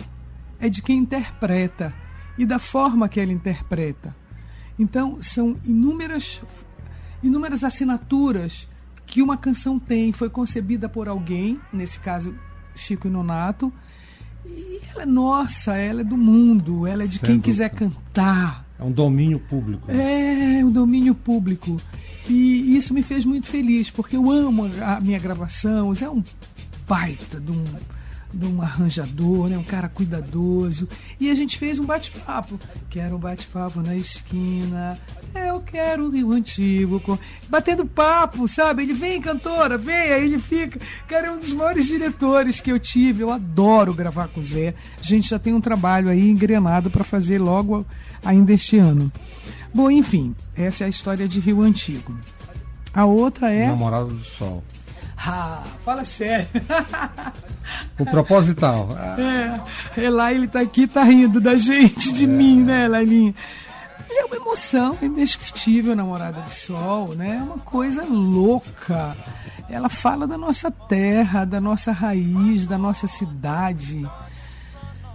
é 0.60 0.68
de 0.68 0.82
quem 0.82 0.98
interpreta 0.98 1.94
e 2.36 2.48
da 2.48 2.58
forma 2.58 3.08
que 3.08 3.20
ela 3.20 3.32
interpreta. 3.32 4.16
Então, 4.80 5.20
são 5.22 5.56
inúmeras 5.64 6.42
inúmeras 7.22 7.64
assinaturas 7.64 8.68
que 9.06 9.22
uma 9.22 9.38
canção 9.38 9.78
tem. 9.78 10.12
Foi 10.12 10.32
concebida 10.32 10.90
por 10.90 11.08
alguém, 11.08 11.60
nesse 11.72 12.00
caso 12.00 12.34
Chico 12.76 13.06
e 13.08 13.12
Nonato, 13.12 13.72
e 14.44 14.80
ela 14.92 15.04
é 15.04 15.06
nossa, 15.06 15.76
ela 15.78 16.02
é 16.02 16.04
do 16.04 16.18
mundo, 16.18 16.88
ela 16.88 17.04
é 17.04 17.06
de 17.06 17.18
Sem 17.20 17.22
quem 17.26 17.36
dúvida. 17.36 17.46
quiser 17.46 17.70
cantar. 17.70 18.66
É 18.80 18.84
um 18.84 18.92
domínio 18.92 19.40
público. 19.42 19.92
né? 19.92 20.60
É 20.62 20.66
o 20.66 20.72
domínio 20.72 21.14
público. 21.14 21.80
E 22.28 22.76
isso 22.76 22.96
me 22.96 23.04
fez 23.04 23.26
muito 23.26 23.46
feliz, 23.48 23.92
porque 23.92 24.18
eu 24.18 24.32
amo 24.32 24.66
a 24.82 25.00
minha 25.02 25.20
gravação. 25.20 25.94
Zé 25.94 26.06
é 26.06 26.10
um 26.10 26.24
baita 26.88 27.40
de 27.40 27.52
um, 27.52 27.64
de 28.34 28.46
um 28.46 28.62
arranjador, 28.62 29.48
né? 29.48 29.58
um 29.58 29.64
cara 29.64 29.90
cuidadoso. 29.90 30.88
E 31.20 31.30
a 31.30 31.36
gente 31.36 31.58
fez 31.58 31.80
um 31.80 31.86
bate-papo. 31.86 32.60
Quero 32.90 33.16
um 33.16 33.20
bate-papo 33.20 33.82
na 33.82 33.96
esquina. 33.96 34.98
Eu 35.34 35.60
quero 35.62 36.06
o 36.06 36.10
Rio 36.10 36.32
Antigo. 36.32 37.20
Batendo 37.48 37.86
papo, 37.86 38.48
sabe? 38.48 38.84
Ele 38.84 38.94
vem, 38.94 39.22
cantora, 39.22 39.78
vem. 39.78 39.96
Aí 39.96 40.26
ele 40.26 40.40
fica. 40.40 40.80
Cara, 41.08 41.28
é 41.28 41.32
um 41.32 41.40
dos 41.40 41.54
maiores 41.54 41.88
diretores 41.88 42.62
que 42.62 42.72
eu 42.72 42.80
tive. 42.80 43.24
Eu 43.24 43.32
adoro 43.32 43.94
gravar 43.94 44.28
com 44.28 44.40
o 44.40 44.44
Zé. 44.44 44.74
A 45.00 45.04
gente 45.04 45.30
já 45.30 45.40
tem 45.40 45.54
um 45.54 45.62
trabalho 45.62 46.10
aí 46.10 46.30
engrenado 46.30 46.90
para 46.90 47.04
fazer 47.04 47.40
logo 47.40 47.86
ainda 48.24 48.54
este 48.54 48.78
ano. 48.78 49.12
Bom, 49.74 49.90
enfim, 49.90 50.36
essa 50.56 50.84
é 50.84 50.88
a 50.88 50.90
história 50.90 51.28
de 51.28 51.40
Rio 51.40 51.62
Antigo. 51.62 52.18
A 52.94 53.06
outra 53.06 53.52
é. 53.52 53.68
Namorada 53.68 54.06
do 54.06 54.24
Sol. 54.24 54.64
Ah, 55.26 55.64
fala 55.84 56.04
sério. 56.04 56.48
O 58.00 58.06
proposital. 58.06 58.90
Ah, 58.98 59.62
É, 59.98 60.06
é 60.06 60.10
lá 60.10 60.32
ele 60.34 60.48
tá 60.48 60.62
aqui, 60.62 60.88
tá 60.88 61.04
rindo 61.04 61.40
da 61.42 61.56
gente, 61.58 62.12
de 62.14 62.26
mim, 62.26 62.64
né, 62.64 62.88
Lailinha? 62.88 63.36
Mas 64.00 64.18
é 64.18 64.26
uma 64.26 64.36
emoção 64.38 64.98
indescritível, 65.02 65.96
Namorada 65.96 66.42
do 66.42 66.50
Sol, 66.50 67.14
né? 67.14 67.38
É 67.38 67.44
uma 67.44 67.60
coisa 67.60 68.04
louca. 68.04 69.16
Ela 69.70 69.88
fala 69.90 70.26
da 70.26 70.38
nossa 70.38 70.72
terra, 70.72 71.46
da 71.46 71.62
nossa 71.62 71.92
raiz, 71.92 72.66
da 72.66 72.78
nossa 72.78 73.06
cidade. 73.06 74.10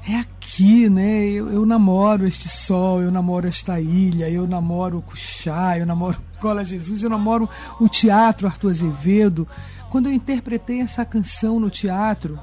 É 0.07 0.17
aqui, 0.17 0.89
né? 0.89 1.25
Eu, 1.25 1.51
eu 1.51 1.67
namoro 1.67 2.27
este 2.27 2.49
sol, 2.49 3.01
eu 3.01 3.11
namoro 3.11 3.49
esta 3.49 3.81
ilha, 3.81 4.29
eu 4.29 4.47
namoro 4.47 4.99
o 4.99 5.03
Cuxá, 5.03 5.79
eu 5.79 5.87
namoro 5.87 6.19
Cola 6.39 6.63
Jesus, 6.63 7.03
eu 7.03 7.09
namoro 7.09 7.49
o 7.81 7.89
teatro 7.89 8.47
Arthur 8.47 8.71
Azevedo. 8.71 9.49
Quando 9.95 10.07
eu 10.09 10.13
interpretei 10.13 10.81
essa 10.81 11.05
canção 11.05 11.61
no 11.61 11.71
teatro, 11.71 12.37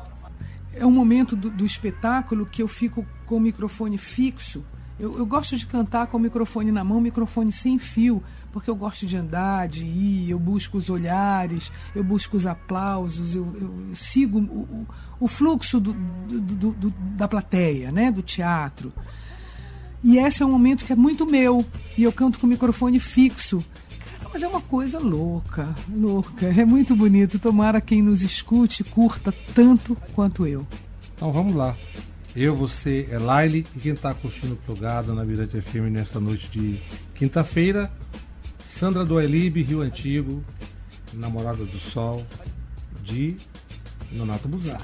é 0.74 0.86
um 0.86 0.92
momento 0.92 1.36
do, 1.36 1.50
do 1.50 1.66
espetáculo 1.66 2.46
que 2.46 2.64
eu 2.64 2.68
fico 2.70 3.06
com 3.26 3.36
o 3.36 3.42
microfone 3.42 3.98
fixo. 3.98 4.64
Eu, 4.98 5.18
eu 5.18 5.26
gosto 5.26 5.58
de 5.58 5.66
cantar 5.66 6.08
com 6.08 6.16
o 6.16 6.20
microfone 6.22 6.72
na 6.72 6.82
mão, 6.82 7.02
microfone 7.02 7.52
sem 7.52 7.78
fio, 7.78 8.24
porque 8.54 8.70
eu 8.70 8.76
gosto 8.78 9.06
de 9.06 9.18
andar, 9.18 9.68
de 9.68 9.86
ir, 9.86 10.30
eu 10.30 10.40
busco 10.40 10.78
os 10.78 10.90
olhares, 10.90 11.74
eu 11.94 12.06
busco 12.06 12.38
os 12.38 12.46
aplausos, 12.46 13.36
eu, 13.36 13.44
eu 13.60 13.96
sigo 13.96 14.40
o, 14.40 14.88
o, 15.20 15.28
fluxo 15.28 15.78
do- 15.82 15.92
do- 15.92 16.72
do- 16.72 16.90
da 17.18 17.28
plateia, 17.28 17.92
né, 17.92 18.10
do 18.14 18.22
teatro. 18.22 18.94
E 20.02 20.18
esse 20.18 20.42
é 20.42 20.46
um 20.46 20.52
momento 20.54 20.86
que 20.86 20.94
é 20.94 20.96
muito 20.96 21.26
meu, 21.26 21.66
e 21.98 22.04
eu 22.04 22.14
canto 22.14 22.40
com 22.40 22.48
o 22.48 22.50
microfone 22.50 22.98
fixo. 22.98 23.62
Mas 24.34 24.44
é 24.44 24.48
uma 24.48 24.62
coisa 24.62 24.98
louca, 24.98 25.76
louca. 25.94 26.48
É 26.48 26.66
muito 26.66 26.96
bonito. 26.96 27.38
Tomara 27.38 27.82
quem 27.82 28.02
nos 28.02 28.24
escute 28.24 28.84
curta 28.84 29.34
tanto 29.54 29.96
quanto 30.14 30.48
eu. 30.48 30.66
Então 31.16 31.32
vamos 31.32 31.54
lá. 31.54 31.76
Eu, 32.36 32.56
você, 32.56 33.08
Laile 33.20 33.66
e 33.76 33.80
quem 33.80 33.92
está 33.92 34.14
curtindo 34.14 34.54
o 34.54 34.58
plugado 34.58 35.14
na 35.14 35.26
Mirante 35.26 35.62
FM 35.62 35.92
nesta 35.92 36.18
noite 36.20 36.48
de 36.50 36.80
quinta-feira, 37.14 37.92
Sandra 38.58 39.04
do 39.04 39.20
Elibe, 39.20 39.64
Rio 39.64 39.82
Antigo, 39.82 40.42
Namorada 41.14 41.66
do 41.66 41.78
Sol, 41.78 42.26
de 43.04 43.36
Nonato 44.14 44.48
Buzar. 44.48 44.82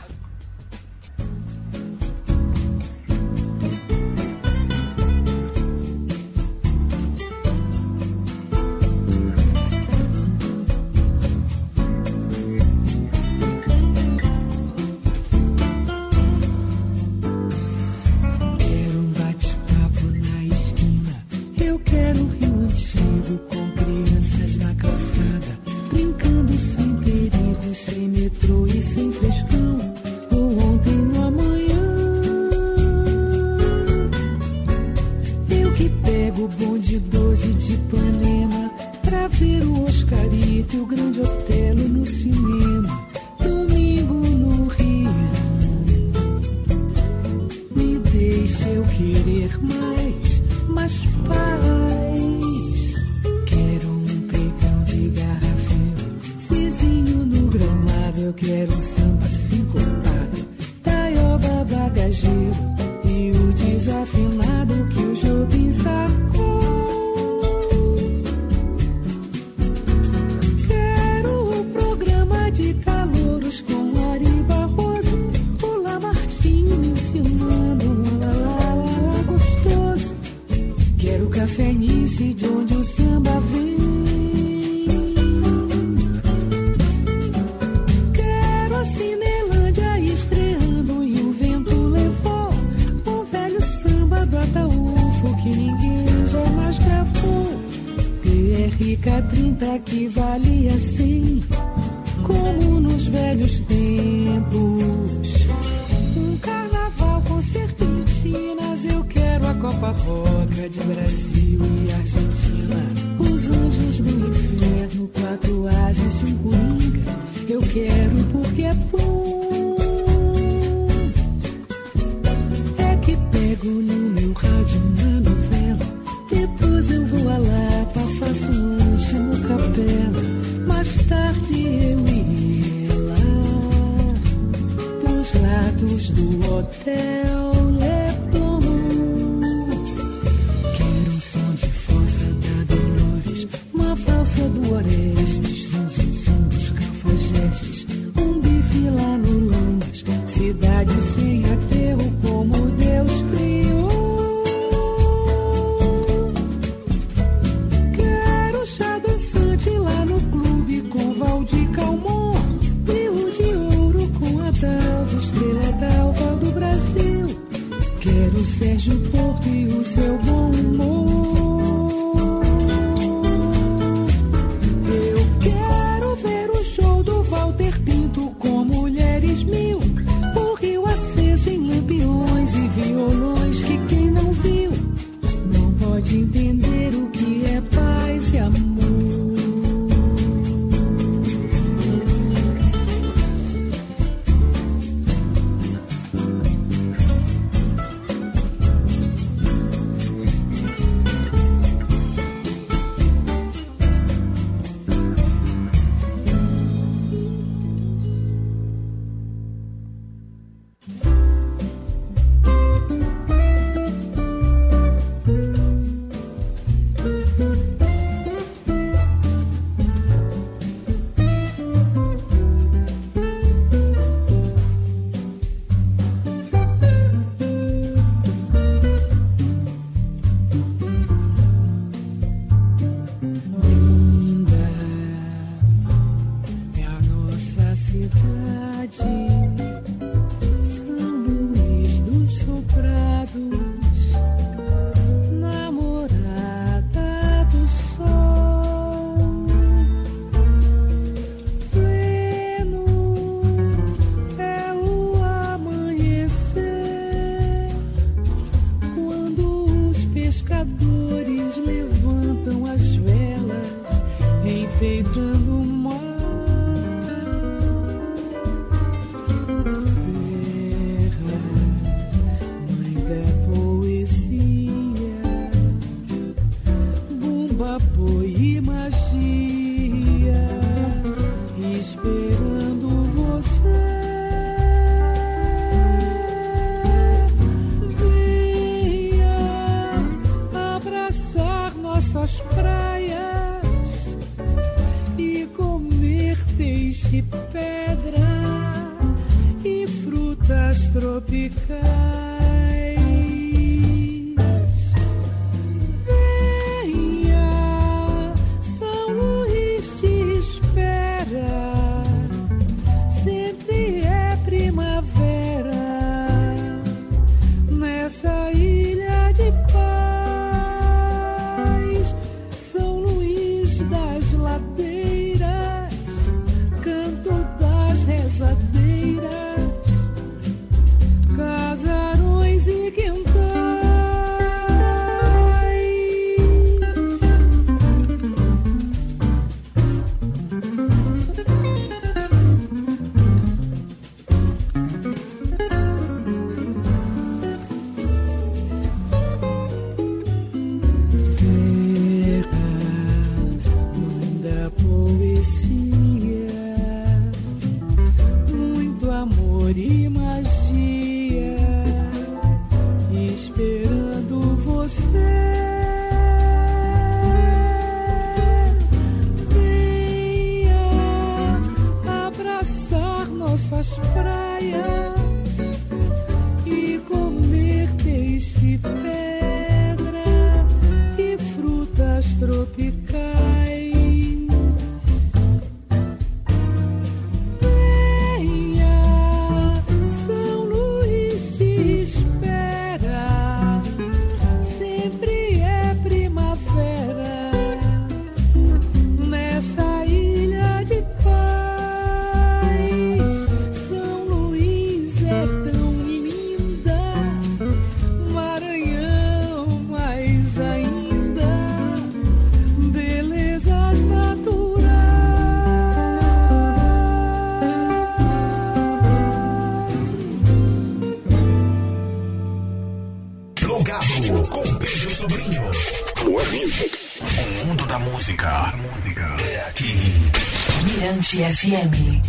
Mirante 431.33 431.43
FM. 431.43 432.21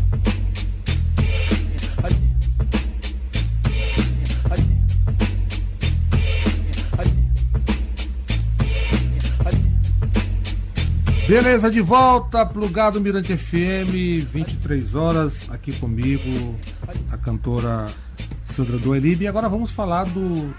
Beleza, 11.29 11.71
de 11.71 11.81
volta, 11.81 12.45
plugado 12.45 13.01
Mirante 13.01 13.35
FM, 13.35 14.21
23 14.33 14.95
horas, 14.97 15.49
aqui 15.51 15.73
comigo, 15.79 16.57
a 17.13 17.17
cantora 17.17 17.85
Sandra 18.57 18.79
Doelib. 18.79 19.23
E 19.23 19.29
agora 19.29 19.49
vamos 19.49 19.71
falar 19.71 20.07
do 20.07 20.53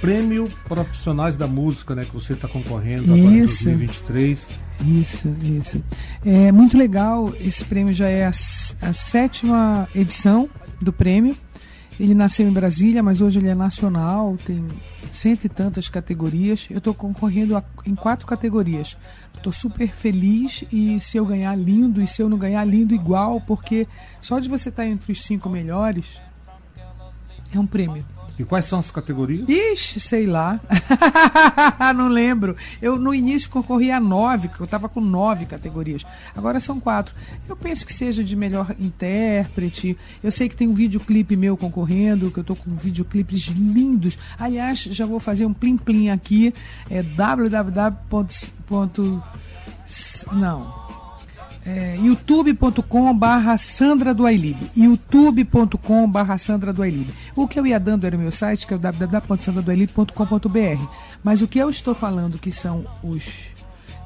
Prêmio 0.00 0.44
Profissionais 0.68 1.36
da 1.36 1.46
Música, 1.46 1.94
né? 1.94 2.04
Que 2.04 2.12
você 2.14 2.32
está 2.34 2.46
concorrendo 2.46 3.04
agora 3.04 3.18
em 3.18 3.38
Isso. 3.42 3.64
2023. 3.64 4.46
Isso, 4.86 5.34
isso. 5.42 5.84
É 6.24 6.52
muito 6.52 6.76
legal. 6.76 7.32
Esse 7.40 7.64
prêmio 7.64 7.94
já 7.94 8.08
é 8.08 8.26
a, 8.26 8.28
a 8.30 8.92
sétima 8.92 9.88
edição 9.94 10.48
do 10.80 10.92
prêmio. 10.92 11.36
Ele 11.98 12.14
nasceu 12.14 12.46
em 12.46 12.52
Brasília, 12.52 13.02
mas 13.02 13.22
hoje 13.22 13.38
ele 13.40 13.48
é 13.48 13.54
nacional, 13.54 14.36
tem 14.44 14.66
cento 15.10 15.46
e 15.46 15.48
tantas 15.48 15.88
categorias. 15.88 16.66
Eu 16.70 16.76
estou 16.76 16.92
concorrendo 16.92 17.56
a- 17.56 17.64
em 17.86 17.94
quatro 17.94 18.26
categorias. 18.26 18.98
Estou 19.34 19.50
super 19.50 19.88
feliz 19.94 20.62
e 20.70 21.00
se 21.00 21.16
eu 21.16 21.24
ganhar, 21.24 21.54
lindo, 21.56 22.02
e 22.02 22.06
se 22.06 22.20
eu 22.20 22.28
não 22.28 22.36
ganhar, 22.36 22.62
lindo 22.66 22.94
igual, 22.94 23.40
porque 23.40 23.88
só 24.20 24.38
de 24.38 24.46
você 24.48 24.68
estar 24.68 24.86
entre 24.86 25.10
os 25.10 25.22
cinco 25.22 25.48
melhores 25.48 26.20
é 27.50 27.58
um 27.58 27.66
prêmio. 27.66 28.04
E 28.38 28.44
quais 28.44 28.66
são 28.66 28.78
as 28.78 28.90
categorias? 28.90 29.48
Ixi, 29.48 29.98
sei 30.00 30.26
lá. 30.26 30.60
não 31.94 32.08
lembro. 32.08 32.54
Eu 32.82 32.98
no 32.98 33.14
início 33.14 33.48
concorri 33.48 33.90
a 33.90 33.98
nove, 33.98 34.50
eu 34.58 34.64
estava 34.64 34.88
com 34.88 35.00
nove 35.00 35.46
categorias. 35.46 36.04
Agora 36.34 36.60
são 36.60 36.78
quatro. 36.78 37.14
Eu 37.48 37.56
penso 37.56 37.86
que 37.86 37.92
seja 37.92 38.22
de 38.22 38.36
melhor 38.36 38.74
intérprete. 38.78 39.96
Eu 40.22 40.30
sei 40.30 40.48
que 40.48 40.56
tem 40.56 40.68
um 40.68 40.74
videoclipe 40.74 41.36
meu 41.36 41.56
concorrendo, 41.56 42.30
que 42.30 42.38
eu 42.38 42.42
estou 42.42 42.56
com 42.56 42.74
videoclipes 42.74 43.46
lindos. 43.46 44.18
Aliás, 44.38 44.80
já 44.80 45.06
vou 45.06 45.18
fazer 45.18 45.46
um 45.46 45.54
plim 45.54 45.76
plim 45.76 46.10
aqui. 46.10 46.52
É 46.90 47.02
www. 47.02 47.96
Não 50.32 50.85
é, 51.66 51.98
youtube.com 52.00 53.14
barra 53.14 53.58
Sandra 53.58 54.14
do 54.14 54.24
Ailib 54.24 54.56
youtube.com 54.76 56.08
barra 56.08 56.38
Sandra 56.38 56.72
do 56.72 56.82
o 57.34 57.48
que 57.48 57.58
eu 57.58 57.66
ia 57.66 57.80
dando 57.80 58.06
era 58.06 58.16
o 58.16 58.20
meu 58.20 58.30
site 58.30 58.66
que 58.66 58.72
é 58.72 58.76
o 58.76 58.78
www.sandradoailib.com.br 58.78 60.86
mas 61.24 61.42
o 61.42 61.48
que 61.48 61.58
eu 61.58 61.68
estou 61.68 61.94
falando 61.94 62.38
que 62.38 62.52
são 62.52 62.86
os 63.02 63.56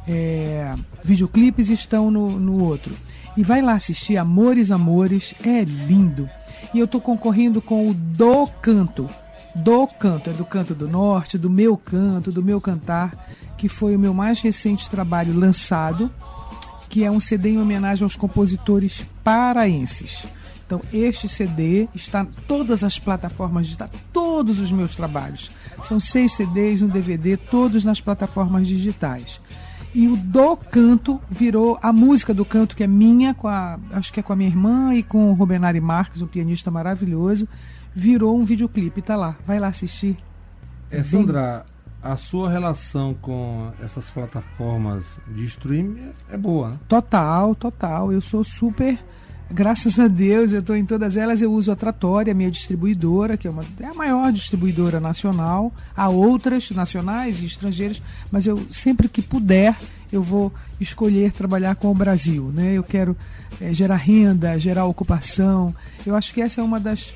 é, 0.08 0.72
videoclipes 1.04 1.70
estão 1.70 2.10
no, 2.10 2.38
no 2.38 2.62
outro. 2.62 2.94
E 3.36 3.44
vai 3.44 3.62
lá 3.62 3.74
assistir 3.74 4.16
Amores 4.16 4.70
Amores. 4.70 5.34
É 5.44 5.64
lindo. 5.64 6.28
E 6.74 6.78
eu 6.78 6.84
estou 6.84 7.00
concorrendo 7.00 7.62
com 7.62 7.88
o 7.88 7.94
Do 7.94 8.46
Canto. 8.60 9.08
Do 9.54 9.86
Canto, 9.86 10.30
é 10.30 10.32
do 10.32 10.44
Canto 10.44 10.74
do 10.74 10.88
Norte 10.88 11.36
do 11.36 11.50
meu 11.50 11.76
canto, 11.76 12.30
do 12.30 12.42
meu 12.42 12.60
cantar 12.60 13.28
que 13.56 13.68
foi 13.68 13.94
o 13.94 13.98
meu 13.98 14.14
mais 14.14 14.40
recente 14.40 14.88
trabalho 14.88 15.38
lançado 15.38 16.10
que 16.90 17.04
é 17.04 17.10
um 17.10 17.20
CD 17.20 17.50
em 17.50 17.60
homenagem 17.60 18.04
aos 18.04 18.16
compositores 18.16 19.06
paraenses. 19.22 20.26
Então, 20.66 20.80
este 20.92 21.28
CD 21.28 21.88
está 21.94 22.22
em 22.22 22.26
todas 22.46 22.84
as 22.84 22.98
plataformas 22.98 23.66
digitais, 23.66 23.90
todos 24.12 24.60
os 24.60 24.70
meus 24.70 24.94
trabalhos. 24.94 25.50
São 25.80 25.98
seis 25.98 26.32
CDs 26.32 26.80
e 26.80 26.84
um 26.84 26.88
DVD, 26.88 27.36
todos 27.36 27.84
nas 27.84 28.00
plataformas 28.00 28.68
digitais. 28.68 29.40
E 29.94 30.06
o 30.06 30.16
Do 30.16 30.56
Canto 30.56 31.20
virou 31.30 31.78
a 31.82 31.92
música 31.92 32.32
do 32.32 32.44
canto, 32.44 32.76
que 32.76 32.84
é 32.84 32.86
minha, 32.86 33.34
com 33.34 33.48
a, 33.48 33.78
acho 33.92 34.12
que 34.12 34.20
é 34.20 34.22
com 34.22 34.32
a 34.32 34.36
minha 34.36 34.48
irmã 34.48 34.94
e 34.94 35.02
com 35.02 35.30
o 35.30 35.34
Rubenari 35.34 35.80
Marques, 35.80 36.22
um 36.22 36.26
pianista 36.26 36.70
maravilhoso, 36.70 37.48
virou 37.92 38.38
um 38.38 38.44
videoclipe. 38.44 39.02
Tá 39.02 39.16
lá, 39.16 39.36
vai 39.46 39.58
lá 39.58 39.68
assistir. 39.68 40.16
É, 40.90 41.02
Sandra, 41.02 41.64
a 42.02 42.16
sua 42.16 42.48
relação 42.48 43.14
com 43.14 43.70
essas 43.82 44.08
plataformas 44.10 45.04
de 45.28 45.44
streaming 45.44 46.10
é 46.30 46.36
boa, 46.36 46.70
né? 46.70 46.78
Total, 46.88 47.54
total. 47.54 48.12
Eu 48.12 48.20
sou 48.20 48.42
super. 48.42 48.98
Graças 49.52 49.98
a 49.98 50.06
Deus, 50.06 50.52
eu 50.52 50.60
estou 50.60 50.76
em 50.76 50.86
todas 50.86 51.16
elas. 51.16 51.42
Eu 51.42 51.52
uso 51.52 51.72
a 51.72 51.76
Tratória, 51.76 52.32
minha 52.32 52.50
distribuidora, 52.50 53.36
que 53.36 53.48
é, 53.48 53.50
uma, 53.50 53.64
é 53.80 53.86
a 53.86 53.94
maior 53.94 54.32
distribuidora 54.32 55.00
nacional. 55.00 55.72
Há 55.94 56.08
outras 56.08 56.70
nacionais 56.70 57.42
e 57.42 57.46
estrangeiras, 57.46 58.02
mas 58.30 58.46
eu 58.46 58.64
sempre 58.70 59.08
que 59.08 59.20
puder, 59.20 59.76
eu 60.10 60.22
vou 60.22 60.52
escolher 60.80 61.32
trabalhar 61.32 61.74
com 61.74 61.90
o 61.90 61.94
Brasil. 61.94 62.50
Né? 62.54 62.74
Eu 62.74 62.84
quero 62.84 63.16
eh, 63.60 63.74
gerar 63.74 63.96
renda, 63.96 64.58
gerar 64.58 64.86
ocupação. 64.86 65.74
Eu 66.06 66.14
acho 66.14 66.32
que 66.32 66.40
essa 66.40 66.60
é 66.60 66.64
uma 66.64 66.80
das, 66.80 67.12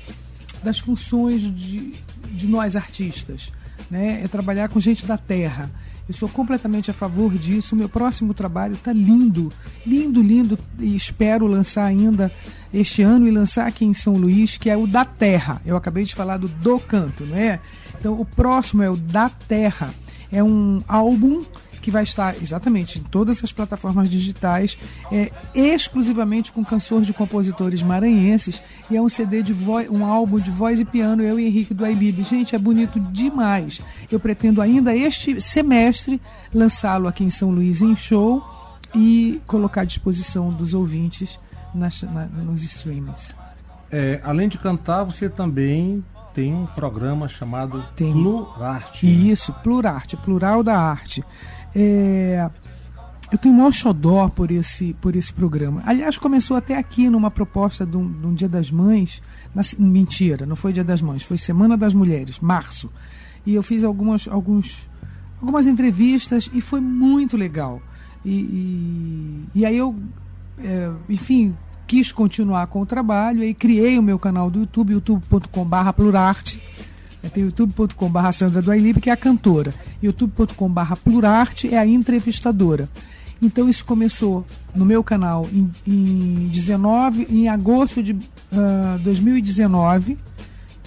das 0.61 0.77
funções 0.77 1.41
de, 1.41 1.93
de 2.31 2.47
nós 2.47 2.75
artistas. 2.75 3.49
Né? 3.89 4.21
É 4.23 4.27
trabalhar 4.27 4.69
com 4.69 4.79
gente 4.79 5.05
da 5.05 5.17
terra. 5.17 5.69
Eu 6.07 6.13
sou 6.13 6.29
completamente 6.29 6.91
a 6.91 6.93
favor 6.93 7.33
disso. 7.33 7.75
Meu 7.75 7.89
próximo 7.89 8.33
trabalho 8.33 8.75
está 8.75 8.93
lindo, 8.93 9.51
lindo, 9.85 10.21
lindo. 10.21 10.57
E 10.79 10.95
espero 10.95 11.47
lançar 11.47 11.85
ainda 11.85 12.31
este 12.71 13.01
ano 13.01 13.27
e 13.27 13.31
lançar 13.31 13.67
aqui 13.67 13.85
em 13.85 13.93
São 13.93 14.13
Luís, 14.13 14.57
que 14.57 14.69
é 14.69 14.77
o 14.77 14.85
da 14.85 15.03
Terra. 15.03 15.61
Eu 15.65 15.75
acabei 15.75 16.03
de 16.03 16.13
falar 16.13 16.37
do 16.37 16.47
Do 16.47 16.79
Canto, 16.79 17.25
não 17.25 17.37
é? 17.37 17.59
Então 17.99 18.19
o 18.19 18.25
próximo 18.25 18.83
é 18.83 18.89
o 18.89 18.95
Da 18.95 19.29
Terra. 19.29 19.93
É 20.31 20.43
um 20.43 20.81
álbum 20.87 21.43
que 21.85 21.91
vai 21.91 22.01
estar 22.01 22.35
exatamente 22.41 22.97
em 22.97 23.03
todas 23.03 23.43
as 23.43 23.53
plataformas 23.53 24.09
digitais, 24.09 24.75
é, 25.11 25.31
exclusivamente 25.53 26.51
com 26.51 26.65
canções 26.65 27.05
de 27.05 27.13
compositores 27.13 27.83
maranhenses 27.83 28.59
e 28.89 28.97
é 28.97 29.01
um 29.01 29.07
CD 29.07 29.43
de 29.43 29.53
voz, 29.53 29.87
um 29.87 30.03
álbum 30.03 30.39
de 30.39 30.49
voz 30.49 30.79
e 30.79 30.85
piano, 30.85 31.21
eu 31.21 31.39
e 31.39 31.45
Henrique 31.45 31.75
do 31.75 31.85
Ailib. 31.85 32.23
Gente, 32.23 32.55
é 32.55 32.57
bonito 32.57 32.99
demais. 32.99 33.83
Eu 34.11 34.19
pretendo 34.19 34.63
ainda 34.63 34.95
este 34.95 35.39
semestre 35.39 36.19
lançá-lo 36.51 37.07
aqui 37.07 37.23
em 37.23 37.29
São 37.29 37.51
Luís 37.51 37.83
em 37.83 37.95
show 37.95 38.43
e 38.95 39.39
colocar 39.45 39.81
à 39.81 39.85
disposição 39.85 40.51
dos 40.51 40.73
ouvintes 40.73 41.39
nas, 41.71 42.01
na, 42.01 42.25
nos 42.25 42.63
streamings. 42.63 43.35
É, 43.91 44.19
além 44.23 44.49
de 44.49 44.57
cantar, 44.57 45.03
você 45.03 45.29
também 45.29 46.03
tem 46.33 46.51
um 46.51 46.65
programa 46.65 47.27
chamado 47.27 47.85
Tem. 47.95 48.11
Plurarte. 48.11 49.05
né? 49.05 49.11
Isso, 49.11 49.53
Plurarte, 49.61 50.17
plural 50.17 50.63
da 50.63 50.75
arte. 50.77 51.23
É, 51.75 52.49
eu 53.31 53.37
tenho 53.37 53.53
maior 53.53 53.71
xodó 53.71 54.29
por 54.29 54.49
esse, 54.49 54.93
por 55.01 55.15
esse 55.15 55.33
programa. 55.33 55.83
Aliás, 55.85 56.17
começou 56.17 56.55
até 56.55 56.77
aqui 56.77 57.09
numa 57.09 57.29
proposta 57.29 57.85
de 57.85 57.97
um, 57.97 58.09
de 58.09 58.27
um 58.27 58.33
Dia 58.33 58.47
das 58.47 58.71
Mães. 58.71 59.21
Na, 59.53 59.61
mentira, 59.77 60.45
não 60.45 60.55
foi 60.55 60.71
Dia 60.71 60.83
das 60.83 61.01
Mães, 61.01 61.23
foi 61.23 61.37
Semana 61.37 61.75
das 61.75 61.93
Mulheres, 61.93 62.39
março. 62.39 62.89
E 63.45 63.53
eu 63.53 63.61
fiz 63.61 63.83
algumas, 63.83 64.27
alguns, 64.27 64.87
algumas 65.41 65.67
entrevistas 65.67 66.49
e 66.53 66.61
foi 66.61 66.79
muito 66.79 67.35
legal. 67.35 67.81
E, 68.23 68.31
e, 68.31 69.45
e 69.53 69.65
aí 69.65 69.77
eu, 69.77 69.95
é, 70.63 70.91
enfim, 71.09 71.55
quis 71.85 72.11
continuar 72.11 72.67
com 72.67 72.81
o 72.81 72.85
trabalho 72.85 73.43
e 73.43 73.53
criei 73.53 73.99
o 73.99 74.03
meu 74.03 74.17
canal 74.17 74.49
do 74.49 74.59
YouTube, 74.59 74.93
youtube.com.br 74.93 75.91
plurarte. 75.95 76.61
Tem 77.29 77.43
youtube.com.br 77.43 78.31
Sandra 78.31 78.61
do 78.61 79.01
que 79.01 79.09
é 79.09 79.13
a 79.13 79.17
cantora. 79.17 79.73
youtube.com.br 80.01 80.95
plurarte 81.03 81.73
é 81.73 81.77
a 81.77 81.85
entrevistadora. 81.85 82.89
Então 83.41 83.69
isso 83.69 83.85
começou 83.85 84.45
no 84.73 84.85
meu 84.85 85.03
canal 85.03 85.47
em, 85.51 85.69
em 85.85 86.47
19, 86.47 87.27
em 87.29 87.47
agosto 87.49 88.01
de 88.01 88.13
uh, 88.13 88.99
2019, 89.01 90.17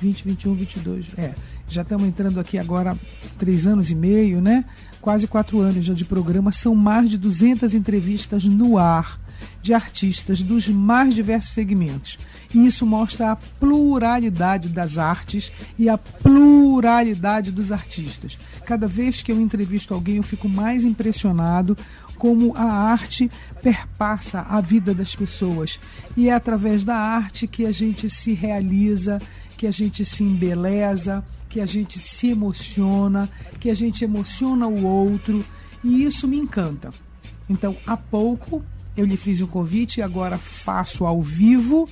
20, 0.00 0.24
21, 0.24 0.54
22, 0.54 1.06
é. 1.16 1.34
Já 1.70 1.82
estamos 1.82 2.08
entrando 2.08 2.40
aqui 2.40 2.58
agora 2.58 2.96
três 3.36 3.66
anos 3.66 3.90
e 3.90 3.94
meio, 3.94 4.40
né? 4.40 4.64
Quase 5.02 5.26
quatro 5.26 5.60
anos 5.60 5.84
já 5.84 5.92
de 5.92 6.04
programa. 6.04 6.50
São 6.50 6.74
mais 6.74 7.10
de 7.10 7.18
200 7.18 7.74
entrevistas 7.74 8.44
no 8.44 8.78
ar 8.78 9.20
de 9.60 9.74
artistas 9.74 10.42
dos 10.42 10.68
mais 10.68 11.14
diversos 11.14 11.52
segmentos. 11.52 12.18
E 12.54 12.66
isso 12.66 12.86
mostra 12.86 13.32
a 13.32 13.36
pluralidade 13.36 14.68
das 14.68 14.96
artes 14.96 15.52
e 15.78 15.88
a 15.88 15.98
pluralidade 15.98 17.52
dos 17.52 17.70
artistas. 17.70 18.38
Cada 18.64 18.86
vez 18.86 19.22
que 19.22 19.30
eu 19.30 19.40
entrevisto 19.40 19.92
alguém, 19.92 20.16
eu 20.16 20.22
fico 20.22 20.48
mais 20.48 20.84
impressionado 20.84 21.76
como 22.16 22.54
a 22.56 22.64
arte 22.64 23.30
perpassa 23.62 24.40
a 24.40 24.60
vida 24.60 24.92
das 24.92 25.14
pessoas. 25.14 25.78
E 26.16 26.28
é 26.28 26.34
através 26.34 26.84
da 26.84 26.96
arte 26.96 27.46
que 27.46 27.64
a 27.64 27.70
gente 27.70 28.10
se 28.10 28.32
realiza, 28.32 29.20
que 29.56 29.66
a 29.66 29.70
gente 29.70 30.04
se 30.04 30.22
embeleza, 30.22 31.24
que 31.48 31.60
a 31.60 31.66
gente 31.66 31.98
se 31.98 32.28
emociona, 32.28 33.28
que 33.58 33.70
a 33.70 33.74
gente 33.74 34.04
emociona 34.04 34.66
o 34.66 34.84
outro. 34.84 35.44
E 35.82 36.04
isso 36.04 36.26
me 36.26 36.36
encanta. 36.36 36.90
Então, 37.48 37.74
há 37.86 37.96
pouco 37.96 38.62
eu 38.98 39.06
lhe 39.06 39.16
fiz 39.16 39.40
um 39.40 39.46
convite 39.46 40.00
e 40.00 40.02
agora 40.02 40.36
faço 40.36 41.06
ao 41.06 41.22
vivo 41.22 41.88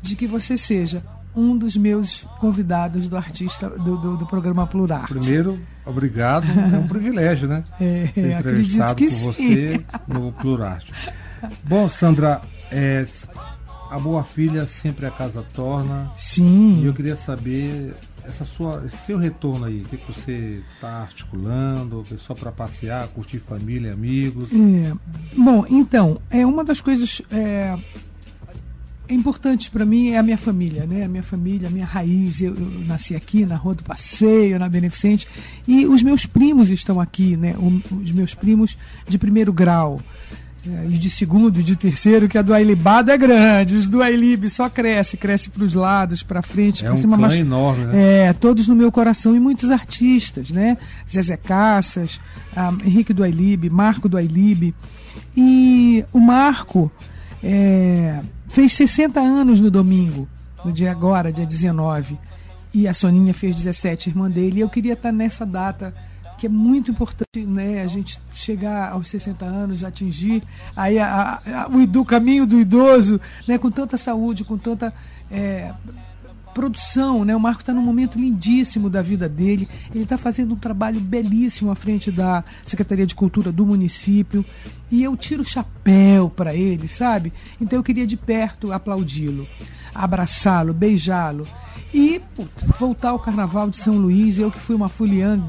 de 0.00 0.14
que 0.14 0.24
você 0.24 0.56
seja 0.56 1.02
um 1.34 1.58
dos 1.58 1.76
meus 1.76 2.24
convidados 2.38 3.08
do 3.08 3.16
artista 3.16 3.68
do, 3.68 3.98
do, 3.98 4.16
do 4.16 4.24
programa 4.24 4.64
Plural. 4.64 5.04
Primeiro, 5.08 5.58
obrigado. 5.84 6.46
É 6.72 6.78
um 6.78 6.86
privilégio, 6.86 7.48
né? 7.48 7.64
É, 7.80 8.06
Ser 8.14 8.38
entrevistado 8.38 8.94
por 8.94 9.10
sim. 9.10 9.24
você 9.24 9.84
no 10.06 10.30
Plurarte. 10.30 10.92
Bom, 11.64 11.88
Sandra, 11.88 12.40
é, 12.70 13.04
a 13.90 13.98
boa 13.98 14.22
filha 14.22 14.64
sempre 14.64 15.06
a 15.06 15.10
casa 15.10 15.44
torna. 15.54 16.12
Sim. 16.16 16.80
E 16.82 16.86
eu 16.86 16.94
queria 16.94 17.16
saber 17.16 17.94
essa 18.26 18.44
sua, 18.44 18.82
esse 18.86 18.96
seu 18.98 19.18
retorno 19.18 19.66
aí, 19.66 19.82
o 19.82 19.88
que, 19.88 19.96
que 19.96 20.12
você 20.12 20.62
está 20.74 21.02
articulando, 21.02 22.02
é 22.12 22.16
só 22.16 22.34
para 22.34 22.50
passear, 22.50 23.06
curtir 23.08 23.38
família, 23.38 23.92
amigos. 23.92 24.50
É, 24.52 24.92
bom, 25.36 25.64
então, 25.68 26.20
é 26.30 26.44
uma 26.44 26.64
das 26.64 26.80
coisas 26.80 27.22
é, 27.30 27.76
importantes 29.08 29.68
para 29.68 29.84
mim 29.84 30.10
é 30.10 30.18
a 30.18 30.22
minha 30.22 30.38
família, 30.38 30.86
né? 30.86 31.04
A 31.04 31.08
minha 31.08 31.22
família, 31.22 31.68
a 31.68 31.70
minha 31.70 31.84
raiz. 31.84 32.40
Eu, 32.40 32.54
eu, 32.54 32.70
nasci 32.86 33.14
aqui 33.14 33.44
na 33.44 33.56
Rua 33.56 33.74
do 33.74 33.84
Passeio, 33.84 34.58
na 34.58 34.68
Beneficente, 34.68 35.28
e 35.66 35.86
os 35.86 36.02
meus 36.02 36.26
primos 36.26 36.70
estão 36.70 37.00
aqui, 37.00 37.36
né? 37.36 37.54
O, 37.58 37.96
os 37.96 38.10
meus 38.10 38.34
primos 38.34 38.76
de 39.08 39.18
primeiro 39.18 39.52
grau. 39.52 40.00
É, 40.66 40.86
e 40.88 40.98
de 40.98 41.10
segundo 41.10 41.60
e 41.60 41.62
de 41.62 41.76
terceiro, 41.76 42.26
que 42.28 42.38
a 42.38 42.42
do 42.42 42.54
Ailibado 42.54 43.10
é 43.10 43.18
grande. 43.18 43.76
Os 43.76 43.86
do 43.88 44.02
Ailib 44.02 44.48
só 44.48 44.70
cresce, 44.70 45.16
cresce 45.16 45.50
para 45.50 45.62
os 45.62 45.74
lados, 45.74 46.22
para 46.22 46.40
frente, 46.40 46.82
É 46.82 46.86
para 46.88 46.94
um 46.94 47.00
cima. 47.00 47.16
clã 47.18 47.26
mas- 47.28 47.36
enorme, 47.36 47.84
né? 47.84 48.28
é, 48.28 48.32
todos 48.32 48.66
no 48.66 48.74
meu 48.74 48.90
coração 48.90 49.36
e 49.36 49.40
muitos 49.40 49.70
artistas, 49.70 50.50
né? 50.50 50.78
Zezé 51.10 51.36
Cassas, 51.36 52.18
ah, 52.56 52.72
Henrique 52.84 53.12
do 53.12 53.22
Ailib, 53.22 53.68
Marco 53.68 54.08
do 54.08 54.16
Ailib. 54.16 54.74
E 55.36 56.04
o 56.12 56.18
Marco 56.18 56.90
é, 57.42 58.20
fez 58.48 58.72
60 58.72 59.20
anos 59.20 59.60
no 59.60 59.70
domingo, 59.70 60.26
no 60.64 60.72
dia 60.72 60.90
agora, 60.90 61.32
dia 61.32 61.44
19. 61.46 62.16
E 62.72 62.88
a 62.88 62.94
Soninha 62.94 63.34
fez 63.34 63.54
17, 63.54 64.08
irmã 64.10 64.30
dele. 64.30 64.58
E 64.58 64.60
eu 64.60 64.68
queria 64.68 64.94
estar 64.94 65.12
nessa 65.12 65.44
data 65.44 65.94
que 66.44 66.46
é 66.46 66.50
muito 66.50 66.90
importante, 66.90 67.46
né? 67.46 67.80
A 67.82 67.86
gente 67.86 68.20
chegar 68.30 68.92
aos 68.92 69.08
60 69.08 69.46
anos, 69.46 69.82
atingir 69.82 70.42
aí 70.76 70.98
a- 70.98 71.40
a- 71.46 71.68
o 71.70 72.04
caminho 72.04 72.46
do 72.46 72.60
idoso, 72.60 73.18
né? 73.48 73.56
Com 73.56 73.70
tanta 73.70 73.96
saúde, 73.96 74.44
com 74.44 74.58
tanta 74.58 74.92
é, 75.30 75.72
produção, 76.52 77.24
né? 77.24 77.34
O 77.34 77.40
Marco 77.40 77.62
está 77.62 77.72
num 77.72 77.80
momento 77.82 78.18
lindíssimo 78.18 78.88
da 78.90 79.00
vida 79.00 79.26
dele. 79.28 79.66
Ele 79.92 80.04
está 80.04 80.18
fazendo 80.18 80.52
um 80.54 80.56
trabalho 80.56 81.00
belíssimo 81.00 81.70
à 81.70 81.74
frente 81.74 82.10
da 82.12 82.44
Secretaria 82.64 83.06
de 83.06 83.14
Cultura 83.14 83.50
do 83.50 83.64
município. 83.64 84.44
E 84.90 85.02
eu 85.02 85.16
tiro 85.16 85.40
o 85.42 85.44
chapéu 85.46 86.28
para 86.30 86.54
ele, 86.54 86.86
sabe? 86.86 87.32
Então 87.60 87.78
eu 87.78 87.82
queria 87.82 88.06
de 88.06 88.16
perto 88.16 88.70
aplaudi-lo, 88.70 89.46
abraçá-lo, 89.94 90.72
beijá-lo. 90.72 91.46
E 91.94 92.20
puta, 92.34 92.66
voltar 92.76 93.10
ao 93.10 93.20
Carnaval 93.20 93.70
de 93.70 93.76
São 93.76 93.96
Luís, 93.96 94.36
eu 94.36 94.50
que 94.50 94.58
fui 94.58 94.74
uma 94.74 94.88
fuliã, 94.88 95.40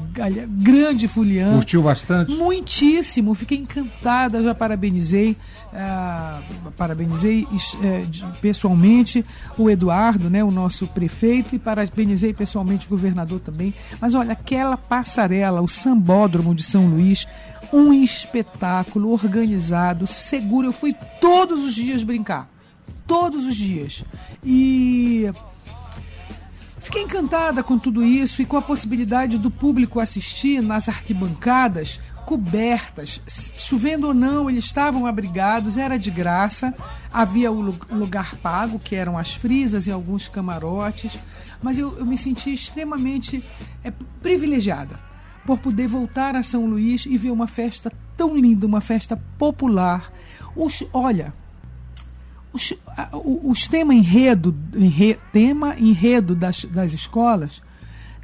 grande 0.48 1.08
fuliã. 1.08 1.54
Curtiu 1.54 1.82
bastante? 1.82 2.32
Muitíssimo, 2.32 3.34
fiquei 3.34 3.58
encantada, 3.58 4.40
já 4.40 4.54
parabenizei, 4.54 5.36
ah, 5.74 6.38
parabenizei 6.76 7.48
eh, 7.82 8.04
pessoalmente 8.40 9.24
o 9.58 9.68
Eduardo, 9.68 10.30
né, 10.30 10.44
o 10.44 10.52
nosso 10.52 10.86
prefeito, 10.86 11.56
e 11.56 11.58
parabenizei 11.58 12.32
pessoalmente 12.32 12.86
o 12.86 12.90
governador 12.90 13.40
também. 13.40 13.74
Mas 14.00 14.14
olha, 14.14 14.30
aquela 14.30 14.76
passarela, 14.76 15.60
o 15.60 15.66
sambódromo 15.66 16.54
de 16.54 16.62
São 16.62 16.86
Luís, 16.86 17.26
um 17.72 17.92
espetáculo 17.92 19.10
organizado, 19.10 20.06
seguro. 20.06 20.68
Eu 20.68 20.72
fui 20.72 20.94
todos 21.20 21.64
os 21.64 21.74
dias 21.74 22.04
brincar, 22.04 22.48
todos 23.06 23.44
os 23.46 23.54
dias. 23.56 24.04
E 24.44 25.30
Fiquei 26.80 27.02
encantada 27.02 27.64
com 27.64 27.76
tudo 27.76 28.04
isso 28.04 28.40
e 28.40 28.46
com 28.46 28.56
a 28.56 28.62
possibilidade 28.62 29.38
do 29.38 29.50
público 29.50 29.98
assistir 29.98 30.62
nas 30.62 30.88
arquibancadas 30.88 32.00
cobertas, 32.24 33.20
chovendo 33.54 34.08
ou 34.08 34.14
não, 34.14 34.50
eles 34.50 34.64
estavam 34.64 35.06
abrigados, 35.06 35.76
era 35.76 35.96
de 35.96 36.10
graça. 36.10 36.74
Havia 37.12 37.50
o 37.52 37.60
lu- 37.60 37.78
lugar 37.90 38.34
pago, 38.36 38.80
que 38.80 38.96
eram 38.96 39.16
as 39.16 39.32
frisas 39.32 39.86
e 39.86 39.92
alguns 39.92 40.28
camarotes, 40.28 41.18
mas 41.62 41.78
eu, 41.78 41.96
eu 41.98 42.04
me 42.04 42.16
senti 42.16 42.52
extremamente 42.52 43.42
é, 43.84 43.92
privilegiada 44.20 44.98
por 45.44 45.58
poder 45.58 45.86
voltar 45.86 46.34
a 46.34 46.42
São 46.42 46.66
Luís 46.66 47.06
e 47.06 47.16
ver 47.16 47.30
uma 47.30 47.46
festa 47.46 47.92
tão 48.16 48.36
linda, 48.36 48.66
uma 48.66 48.80
festa 48.80 49.16
popular. 49.38 50.12
Os, 50.56 50.84
olha, 50.92 51.32
os, 52.56 52.72
os 53.44 53.68
tema 53.68 53.94
enredo, 53.94 54.56
enre- 54.74 55.18
tema 55.32 55.76
enredo 55.78 56.34
das, 56.34 56.64
das 56.64 56.92
escolas, 56.92 57.62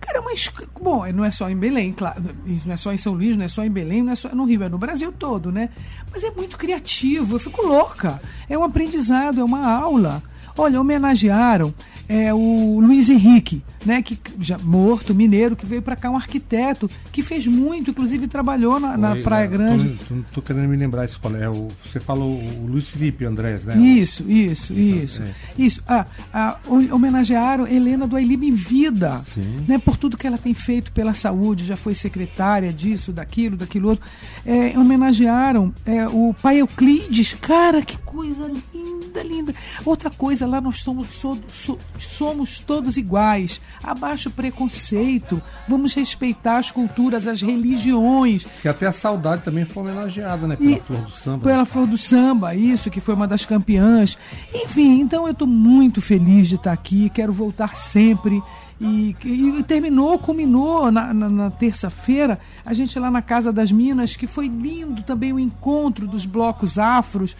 cara, 0.00 0.18
é 0.18 0.20
uma 0.20 0.32
bom, 0.80 1.06
não 1.12 1.24
é 1.24 1.30
só 1.30 1.48
em 1.48 1.56
Belém, 1.56 1.92
claro, 1.92 2.20
não 2.66 2.72
é 2.74 2.76
só 2.76 2.92
em 2.92 2.96
São 2.96 3.12
Luís, 3.12 3.36
não 3.36 3.44
é 3.44 3.48
só 3.48 3.64
em 3.64 3.70
Belém, 3.70 4.02
não 4.02 4.12
é 4.12 4.16
só 4.16 4.28
no 4.34 4.44
Rio, 4.44 4.62
é 4.64 4.68
no 4.68 4.78
Brasil 4.78 5.12
todo, 5.12 5.52
né? 5.52 5.68
Mas 6.10 6.24
é 6.24 6.30
muito 6.32 6.56
criativo, 6.58 7.36
eu 7.36 7.40
fico 7.40 7.64
louca. 7.66 8.20
É 8.48 8.58
um 8.58 8.64
aprendizado, 8.64 9.40
é 9.40 9.44
uma 9.44 9.64
aula. 9.66 10.22
Olha, 10.56 10.80
homenagearam 10.80 11.72
é, 12.08 12.32
o 12.34 12.78
Luiz 12.80 13.08
Henrique, 13.08 13.62
né, 13.86 14.02
que 14.02 14.18
já 14.38 14.58
morto, 14.58 15.14
mineiro, 15.14 15.56
que 15.56 15.64
veio 15.64 15.80
para 15.82 15.96
cá, 15.96 16.10
um 16.10 16.16
arquiteto 16.16 16.90
que 17.10 17.22
fez 17.22 17.46
muito, 17.46 17.90
inclusive 17.90 18.28
trabalhou 18.28 18.78
na, 18.78 18.96
na 18.96 19.10
Foi, 19.12 19.22
Praia 19.22 19.44
é, 19.44 19.48
Grande. 19.48 19.88
Tô, 20.08 20.14
tô- 20.14 20.22
tô 20.34 20.42
querendo 20.42 20.68
me 20.68 20.76
lembrar 20.76 21.04
esse 21.04 21.18
qual 21.18 21.34
é. 21.36 21.48
O, 21.48 21.68
você 21.84 21.98
falou 22.00 22.28
o 22.38 22.66
Luiz 22.70 22.88
Felipe 22.88 23.24
Andrés, 23.24 23.64
né? 23.64 23.76
Isso, 23.78 24.24
isso, 24.30 24.72
isso. 24.72 25.22
é. 25.22 25.34
Isso. 25.58 25.82
Ah, 25.88 26.06
ah, 26.32 26.58
ho- 26.66 26.94
homenagearam 26.94 27.66
Helena 27.66 28.06
do 28.06 28.14
Ailib 28.16 28.44
em 28.46 28.50
vida. 28.52 29.20
Sim. 29.34 29.64
Né, 29.66 29.78
por 29.78 29.96
tudo 29.96 30.16
que 30.16 30.26
ela 30.26 30.38
tem 30.38 30.52
feito 30.54 30.92
pela 30.92 31.14
saúde, 31.14 31.64
já 31.64 31.76
foi 31.76 31.94
secretária 31.94 32.72
disso, 32.72 33.10
daquilo, 33.12 33.56
daquilo 33.56 33.88
outro. 33.90 34.04
É, 34.44 34.78
homenagearam 34.78 35.72
é, 35.86 36.06
o 36.08 36.34
pai 36.42 36.60
Euclides. 36.60 37.34
Cara, 37.40 37.80
que 37.82 37.96
coisa 37.98 38.50
linda, 38.74 39.22
linda. 39.22 39.54
Outra 39.84 40.10
coisa, 40.10 40.41
lá 40.46 40.60
nós 40.60 40.80
somos, 40.80 41.08
so- 41.08 41.38
so- 41.48 41.78
somos 41.98 42.58
todos 42.60 42.96
iguais. 42.96 43.60
Abaixo 43.82 44.28
o 44.28 44.32
preconceito. 44.32 45.40
Vamos 45.68 45.94
respeitar 45.94 46.58
as 46.58 46.70
culturas, 46.70 47.26
as 47.26 47.40
religiões. 47.40 48.46
Que 48.60 48.68
até 48.68 48.86
a 48.86 48.92
saudade 48.92 49.42
também 49.42 49.64
foi 49.64 49.82
homenageada, 49.82 50.46
né? 50.46 50.56
Pela 50.56 50.70
E- 50.70 50.80
Flor 50.80 51.02
do 51.02 51.10
Samba. 51.10 51.44
Pela 51.44 51.64
Flor 51.64 51.86
do 51.86 51.98
Samba, 51.98 52.54
isso, 52.54 52.90
que 52.90 53.00
foi 53.00 53.14
uma 53.14 53.26
das 53.26 53.44
campeãs. 53.46 54.16
Enfim, 54.54 55.00
então 55.00 55.26
eu 55.26 55.32
estou 55.32 55.48
muito 55.48 56.00
feliz 56.00 56.48
de 56.48 56.54
estar 56.56 56.72
aqui, 56.72 57.08
quero 57.10 57.32
voltar 57.32 57.76
sempre. 57.76 58.42
E, 58.80 59.14
e 59.24 59.62
terminou, 59.62 60.18
culminou 60.18 60.90
na, 60.90 61.14
na- 61.14 61.28
na 61.30 61.50
terça-feira, 61.52 62.40
a 62.66 62.72
gente 62.72 62.98
lá 62.98 63.12
na 63.12 63.22
Casa 63.22 63.52
das 63.52 63.70
Minas, 63.70 64.16
que 64.16 64.26
foi 64.26 64.48
lindo 64.48 65.02
também 65.02 65.32
o 65.32 65.38
encontro 65.38 66.04
dos 66.08 66.26
blocos 66.26 66.80
afros. 66.80 67.36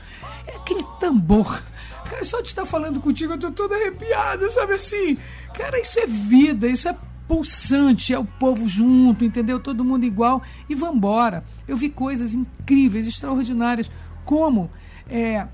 É 0.47 0.55
aquele 0.57 0.85
tambor. 1.01 1.61
Cara, 2.13 2.25
só 2.25 2.43
de 2.43 2.49
estar 2.49 2.67
falando 2.67 3.01
contigo, 3.01 3.33
eu 3.33 3.39
tô 3.39 3.51
toda 3.51 3.75
arrepiada, 3.75 4.47
sabe 4.51 4.75
assim? 4.75 5.17
Cara, 5.55 5.81
isso 5.81 5.99
é 5.99 6.07
vida, 6.07 6.69
isso 6.69 6.87
é 6.87 6.95
pulsante, 7.27 8.13
é 8.13 8.19
o 8.19 8.25
povo 8.25 8.69
junto, 8.69 9.25
entendeu? 9.25 9.59
Todo 9.59 9.83
mundo 9.83 10.05
igual 10.05 10.43
e 10.69 10.75
vambora. 10.75 11.43
Eu 11.67 11.75
vi 11.75 11.89
coisas 11.89 12.35
incríveis, 12.35 13.09
extraordinárias, 13.09 13.91
como 14.27 14.71
é, 15.09 15.49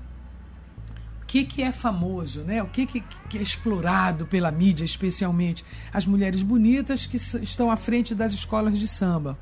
o 1.23 1.25
que, 1.25 1.45
que 1.45 1.63
é 1.63 1.71
famoso, 1.71 2.41
né? 2.41 2.61
O 2.61 2.67
que, 2.67 2.85
que, 2.85 2.99
que 3.29 3.37
é 3.37 3.41
explorado 3.41 4.27
pela 4.27 4.51
mídia, 4.51 4.83
especialmente 4.83 5.63
as 5.93 6.05
mulheres 6.05 6.43
bonitas 6.43 7.05
que 7.05 7.15
estão 7.15 7.71
à 7.71 7.77
frente 7.77 8.13
das 8.13 8.33
escolas 8.33 8.77
de 8.77 8.87
samba. 8.87 9.39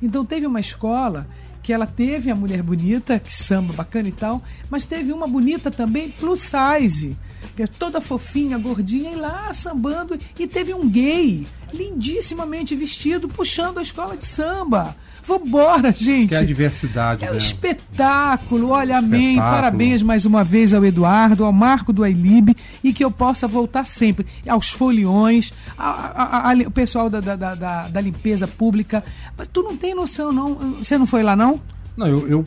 Então 0.00 0.24
teve 0.24 0.46
uma 0.46 0.60
escola 0.60 1.26
que 1.64 1.72
ela 1.72 1.86
teve 1.86 2.30
a 2.30 2.34
mulher 2.36 2.62
bonita, 2.62 3.18
que 3.18 3.32
samba 3.32 3.72
bacana 3.72 4.06
e 4.06 4.12
tal, 4.12 4.42
mas 4.68 4.84
teve 4.84 5.10
uma 5.14 5.26
bonita 5.26 5.70
também 5.70 6.10
plus 6.10 6.42
size, 6.42 7.16
que 7.56 7.62
é 7.62 7.66
toda 7.66 8.02
fofinha, 8.02 8.58
gordinha 8.58 9.10
e 9.10 9.16
lá 9.16 9.50
sambando 9.54 10.18
e 10.38 10.46
teve 10.46 10.74
um 10.74 10.86
gay 10.86 11.46
lindissimamente 11.72 12.76
vestido 12.76 13.28
puxando 13.28 13.78
a 13.78 13.82
escola 13.82 14.14
de 14.14 14.26
samba. 14.26 14.94
Vambora, 15.26 15.90
gente. 15.92 16.28
Que 16.28 16.34
é 16.34 16.38
a 16.38 16.44
diversidade. 16.44 17.24
É 17.24 17.28
um 17.30 17.32
né? 17.32 17.38
espetáculo. 17.38 18.70
Olha, 18.70 18.98
amém. 18.98 19.30
Espetáculo. 19.32 19.54
Parabéns 19.54 20.02
mais 20.02 20.24
uma 20.26 20.44
vez 20.44 20.74
ao 20.74 20.84
Eduardo, 20.84 21.44
ao 21.44 21.52
Marco 21.52 21.92
do 21.92 22.04
Ailib 22.04 22.54
e 22.82 22.92
que 22.92 23.04
eu 23.04 23.10
possa 23.10 23.46
voltar 23.48 23.84
sempre. 23.86 24.26
Aos 24.46 24.70
foliões, 24.70 25.52
a- 25.78 25.90
a- 26.14 26.50
a- 26.50 26.54
o 26.66 26.70
pessoal 26.70 27.08
da, 27.08 27.20
da, 27.20 27.36
da- 27.36 27.54
da- 27.54 27.88
da 27.88 28.00
limpeza 28.00 28.46
pública. 28.46 29.02
Mas 29.36 29.48
tu 29.48 29.62
não 29.62 29.76
tem 29.76 29.94
noção, 29.94 30.32
não. 30.32 30.54
Você 30.78 30.96
não 30.98 31.06
foi 31.06 31.22
lá, 31.22 31.34
não? 31.34 31.60
Não, 31.96 32.08
eu, 32.08 32.28
eu, 32.28 32.44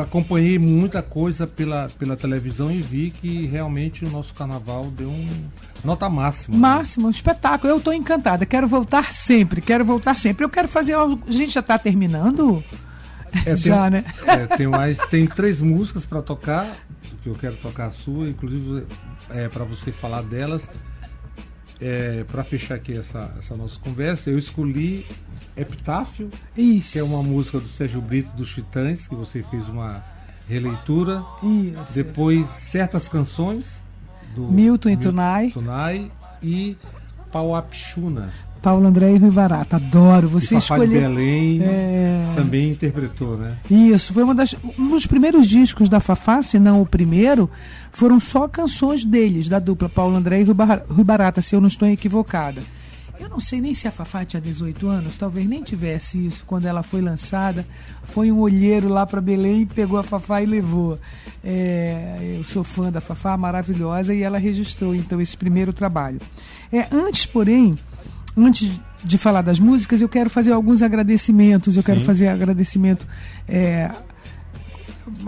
acompanhei 0.00 0.58
muita 0.58 1.02
coisa 1.02 1.46
pela, 1.46 1.90
pela 1.98 2.16
televisão 2.16 2.70
e 2.70 2.78
vi 2.80 3.10
que 3.10 3.44
realmente 3.46 4.04
o 4.04 4.10
nosso 4.10 4.32
carnaval 4.32 4.86
deu 4.86 5.08
um 5.10 5.28
nota 5.84 6.08
máxima. 6.08 6.54
né? 6.56 6.60
Máximo, 6.60 7.06
um 7.06 7.10
espetáculo. 7.10 7.72
Eu 7.72 7.78
estou 7.78 7.92
encantada. 7.92 8.46
Quero 8.46 8.66
voltar 8.66 9.12
sempre. 9.12 9.60
Quero 9.60 9.84
voltar 9.84 10.14
sempre. 10.14 10.44
Eu 10.44 10.48
quero 10.48 10.66
fazer 10.68 10.94
algo. 10.94 11.22
A 11.26 11.30
gente 11.30 11.52
já 11.52 11.60
está 11.60 11.78
terminando? 11.78 12.64
É, 13.44 13.44
tem- 13.52 13.56
já, 13.56 13.90
né? 13.90 14.04
É, 14.26 14.56
tem 14.56 14.66
mais, 14.66 14.98
tem 15.08 15.26
três 15.26 15.60
músicas 15.60 16.06
para 16.06 16.22
tocar, 16.22 16.74
que 17.22 17.28
eu 17.28 17.34
quero 17.34 17.56
tocar 17.56 17.86
a 17.86 17.90
sua, 17.90 18.26
inclusive 18.26 18.86
é, 19.30 19.48
para 19.48 19.64
você 19.64 19.92
falar 19.92 20.22
delas. 20.22 20.66
É, 21.80 22.24
para 22.24 22.42
fechar 22.42 22.74
aqui 22.74 22.96
essa, 22.96 23.32
essa 23.38 23.56
nossa 23.56 23.78
conversa, 23.78 24.30
eu 24.30 24.38
escolhi 24.38 25.06
Epitáfio, 25.56 26.28
Isso. 26.56 26.92
que 26.92 26.98
é 26.98 27.04
uma 27.04 27.22
música 27.22 27.60
do 27.60 27.68
Sérgio 27.68 28.00
Brito 28.00 28.30
dos 28.36 28.52
Titãs, 28.52 29.06
que 29.06 29.14
você 29.14 29.42
fez 29.44 29.68
uma 29.68 30.02
releitura. 30.48 31.24
Isso. 31.42 31.94
Depois 31.94 32.48
certas 32.48 33.08
canções 33.08 33.80
do 34.34 34.48
Milton 34.48 34.90
e 34.90 34.96
Tunai. 34.96 35.50
Tunai 35.50 36.10
e 36.42 36.76
Pauapixuna. 37.30 38.32
Paulo 38.62 38.86
André 38.86 39.12
e 39.12 39.18
Rui 39.18 39.30
Barata. 39.30 39.76
Adoro. 39.76 40.28
Você 40.28 40.54
Fafá 40.60 40.78
de 40.78 40.84
escolheu. 40.84 41.00
Belém 41.10 41.62
É. 41.62 42.32
também 42.36 42.68
interpretou, 42.70 43.36
né? 43.36 43.56
Isso, 43.70 44.12
foi 44.12 44.22
uma 44.22 44.34
das, 44.34 44.54
um 44.78 44.88
dos 44.90 45.06
primeiros 45.06 45.46
discos 45.46 45.88
da 45.88 46.00
Fafá, 46.00 46.42
se 46.42 46.58
não 46.58 46.82
o 46.82 46.86
primeiro, 46.86 47.48
foram 47.92 48.18
só 48.20 48.46
canções 48.48 49.04
deles, 49.04 49.48
da 49.48 49.58
dupla 49.58 49.88
Paulo 49.88 50.16
André 50.16 50.40
e 50.40 50.44
Rui 50.44 51.04
Barata, 51.04 51.40
se 51.40 51.54
eu 51.54 51.60
não 51.60 51.68
estou 51.68 51.88
equivocada. 51.88 52.60
Eu 53.20 53.28
não 53.28 53.40
sei 53.40 53.60
nem 53.60 53.74
se 53.74 53.88
a 53.88 53.90
Fafá 53.90 54.24
tinha 54.24 54.40
18 54.40 54.86
anos, 54.86 55.18
talvez 55.18 55.44
nem 55.48 55.60
tivesse 55.60 56.24
isso 56.24 56.44
quando 56.46 56.66
ela 56.66 56.84
foi 56.84 57.00
lançada. 57.00 57.66
Foi 58.04 58.30
um 58.30 58.38
olheiro 58.38 58.88
lá 58.88 59.04
para 59.04 59.20
Belém, 59.20 59.66
pegou 59.66 59.98
a 59.98 60.04
Fafá 60.04 60.40
e 60.40 60.46
levou. 60.46 60.96
É, 61.42 62.36
eu 62.38 62.44
sou 62.44 62.62
fã 62.62 62.92
da 62.92 63.00
Fafá, 63.00 63.36
maravilhosa, 63.36 64.14
e 64.14 64.22
ela 64.22 64.38
registrou 64.38 64.94
então 64.94 65.20
esse 65.20 65.36
primeiro 65.36 65.72
trabalho. 65.72 66.20
É, 66.72 66.86
antes, 66.92 67.26
porém, 67.26 67.74
antes 68.46 68.80
de 69.04 69.18
falar 69.18 69.42
das 69.42 69.58
músicas, 69.58 70.00
eu 70.00 70.08
quero 70.08 70.28
fazer 70.30 70.52
alguns 70.52 70.82
agradecimentos. 70.82 71.76
Eu 71.76 71.82
quero 71.82 72.00
Sim. 72.00 72.06
fazer 72.06 72.28
agradecimento 72.28 73.06
é, 73.48 73.90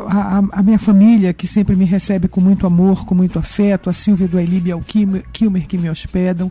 a, 0.08 0.42
a- 0.52 0.62
minha 0.62 0.78
família, 0.78 1.32
que 1.32 1.46
sempre 1.46 1.74
me 1.76 1.84
recebe 1.84 2.28
com 2.28 2.40
muito 2.40 2.66
amor, 2.66 3.04
com 3.06 3.14
muito 3.14 3.38
afeto, 3.38 3.88
a 3.88 3.92
Silvia 3.92 4.28
do 4.28 4.36
Ailib 4.38 4.66
e 4.68 4.72
ao 4.72 4.80
Kilmer, 4.80 5.24
Kilmer 5.32 5.66
que 5.66 5.78
me 5.78 5.88
hospedam, 5.88 6.50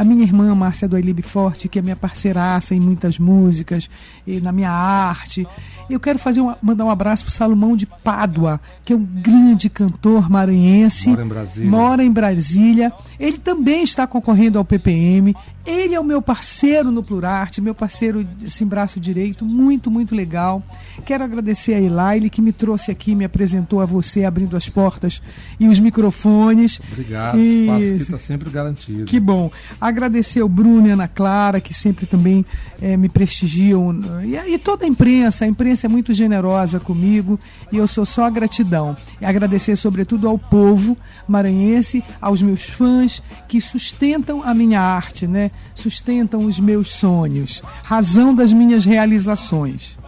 a 0.00 0.04
minha 0.04 0.22
irmã 0.22 0.54
Márcia 0.54 0.88
do 0.88 0.96
Ailib 0.96 1.20
Forte, 1.22 1.68
que 1.68 1.78
é 1.78 1.82
minha 1.82 1.96
parceiraça 1.96 2.74
em 2.74 2.80
muitas 2.80 3.18
músicas 3.18 3.90
e 4.26 4.40
na 4.40 4.50
minha 4.50 4.70
arte. 4.70 5.46
Eu 5.90 6.00
quero 6.00 6.18
fazer 6.18 6.40
um- 6.40 6.54
mandar 6.62 6.84
um 6.84 6.90
abraço 6.90 7.24
para 7.24 7.32
Salomão 7.34 7.76
de 7.76 7.84
Pádua, 7.84 8.60
que 8.84 8.92
é 8.92 8.96
um 8.96 9.04
grande 9.04 9.68
cantor 9.68 10.30
maranhense. 10.30 11.10
Mora 11.10 11.22
em 11.24 11.28
Brasília. 11.28 11.70
Mora 11.70 12.04
em 12.04 12.10
Brasília. 12.10 12.92
Ele 13.18 13.38
também 13.38 13.82
está 13.82 14.06
concorrendo 14.06 14.56
ao 14.58 14.64
PPM. 14.64 15.34
Ele 15.66 15.94
é 15.94 16.00
o 16.00 16.04
meu 16.04 16.22
parceiro 16.22 16.90
no 16.90 17.02
Plurarte, 17.02 17.60
meu 17.60 17.74
parceiro, 17.74 18.26
assim, 18.46 18.64
braço 18.66 18.98
direito, 18.98 19.44
muito, 19.44 19.90
muito 19.90 20.14
legal. 20.14 20.62
Quero 21.04 21.22
agradecer 21.22 21.74
a 21.74 21.80
Elaine, 21.80 22.30
que 22.30 22.40
me 22.40 22.50
trouxe 22.50 22.90
aqui, 22.90 23.14
me 23.14 23.26
apresentou 23.26 23.80
a 23.82 23.84
você, 23.86 24.24
abrindo 24.24 24.56
as 24.56 24.68
portas 24.70 25.20
e 25.58 25.68
os 25.68 25.78
microfones. 25.78 26.80
Obrigado, 26.90 27.36
o 27.36 27.40
espaço 27.42 27.84
aqui 27.84 28.02
está 28.02 28.18
sempre 28.18 28.48
garantido. 28.48 29.04
Que 29.04 29.20
bom. 29.20 29.50
Agradecer 29.90 30.40
ao 30.40 30.48
Bruno 30.48 30.86
e 30.86 30.90
Ana 30.90 31.08
Clara, 31.08 31.60
que 31.60 31.74
sempre 31.74 32.06
também 32.06 32.44
eh, 32.80 32.96
me 32.96 33.08
prestigiam. 33.08 33.98
E, 34.24 34.54
e 34.54 34.58
toda 34.58 34.84
a 34.84 34.88
imprensa. 34.88 35.44
A 35.44 35.48
imprensa 35.48 35.86
é 35.86 35.88
muito 35.88 36.14
generosa 36.14 36.78
comigo 36.78 37.38
e 37.72 37.76
eu 37.76 37.86
sou 37.86 38.06
só 38.06 38.30
gratidão. 38.30 38.96
E 39.20 39.24
agradecer, 39.24 39.74
sobretudo, 39.76 40.28
ao 40.28 40.38
povo 40.38 40.96
maranhense, 41.26 42.04
aos 42.20 42.40
meus 42.40 42.62
fãs 42.62 43.22
que 43.48 43.60
sustentam 43.60 44.42
a 44.44 44.54
minha 44.54 44.80
arte, 44.80 45.26
né? 45.26 45.50
Sustentam 45.74 46.44
os 46.44 46.60
meus 46.60 46.94
sonhos, 46.94 47.62
razão 47.82 48.34
das 48.34 48.52
minhas 48.52 48.84
realizações. 48.84 49.98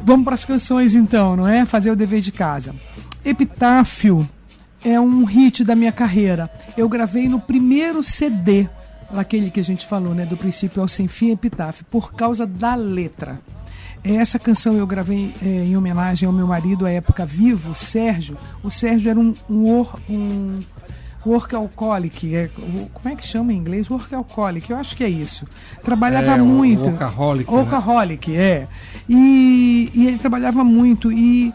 Vamos 0.00 0.24
para 0.24 0.34
as 0.34 0.44
canções 0.44 0.96
então, 0.96 1.36
não 1.36 1.46
é? 1.46 1.64
Fazer 1.64 1.90
o 1.90 1.96
dever 1.96 2.20
de 2.20 2.32
casa. 2.32 2.74
Epitáfio 3.24 4.28
é 4.84 5.00
um 5.00 5.24
hit 5.24 5.64
da 5.64 5.74
minha 5.76 5.92
carreira. 5.92 6.50
Eu 6.76 6.88
gravei 6.88 7.28
no 7.28 7.38
primeiro 7.40 8.02
CD, 8.02 8.68
aquele 9.10 9.50
que 9.50 9.60
a 9.60 9.64
gente 9.64 9.86
falou, 9.86 10.14
né? 10.14 10.24
Do 10.26 10.36
princípio 10.36 10.80
ao 10.82 10.88
sem 10.88 11.06
fim, 11.08 11.30
Epitáfio, 11.32 11.84
por 11.90 12.12
causa 12.14 12.46
da 12.46 12.74
letra. 12.74 13.38
Essa 14.04 14.38
canção 14.38 14.74
eu 14.76 14.86
gravei 14.86 15.32
eh, 15.40 15.62
em 15.64 15.76
homenagem 15.76 16.26
ao 16.26 16.32
meu 16.32 16.46
marido 16.46 16.84
à 16.86 16.90
época 16.90 17.24
vivo, 17.24 17.70
o 17.70 17.74
Sérgio. 17.74 18.36
O 18.62 18.68
Sérgio 18.70 19.10
era 19.10 19.20
um, 19.20 19.32
um, 19.48 19.62
wor- 19.68 19.96
um 20.10 20.54
workaholic, 21.24 22.34
é, 22.34 22.48
como 22.92 23.14
é 23.14 23.16
que 23.16 23.24
chama 23.26 23.52
em 23.52 23.56
inglês? 23.56 23.88
Workaholic, 23.88 24.70
eu 24.70 24.76
acho 24.76 24.96
que 24.96 25.04
é 25.04 25.08
isso. 25.08 25.46
Trabalhava 25.82 26.32
É, 26.32 26.38
muito. 26.38 26.82
workaholic, 26.90 27.50
né? 27.50 27.56
Workaholic, 27.56 28.36
é. 28.36 28.66
E, 29.08 29.90
e 29.94 30.06
ele 30.08 30.18
trabalhava 30.18 30.64
muito. 30.64 31.12
E, 31.12 31.52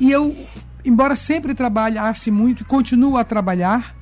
e 0.00 0.10
eu, 0.10 0.34
embora 0.84 1.16
sempre 1.16 1.54
trabalhasse 1.54 2.30
muito, 2.30 2.62
e 2.62 2.66
continuo 2.66 3.16
a 3.16 3.24
trabalhar, 3.24 3.94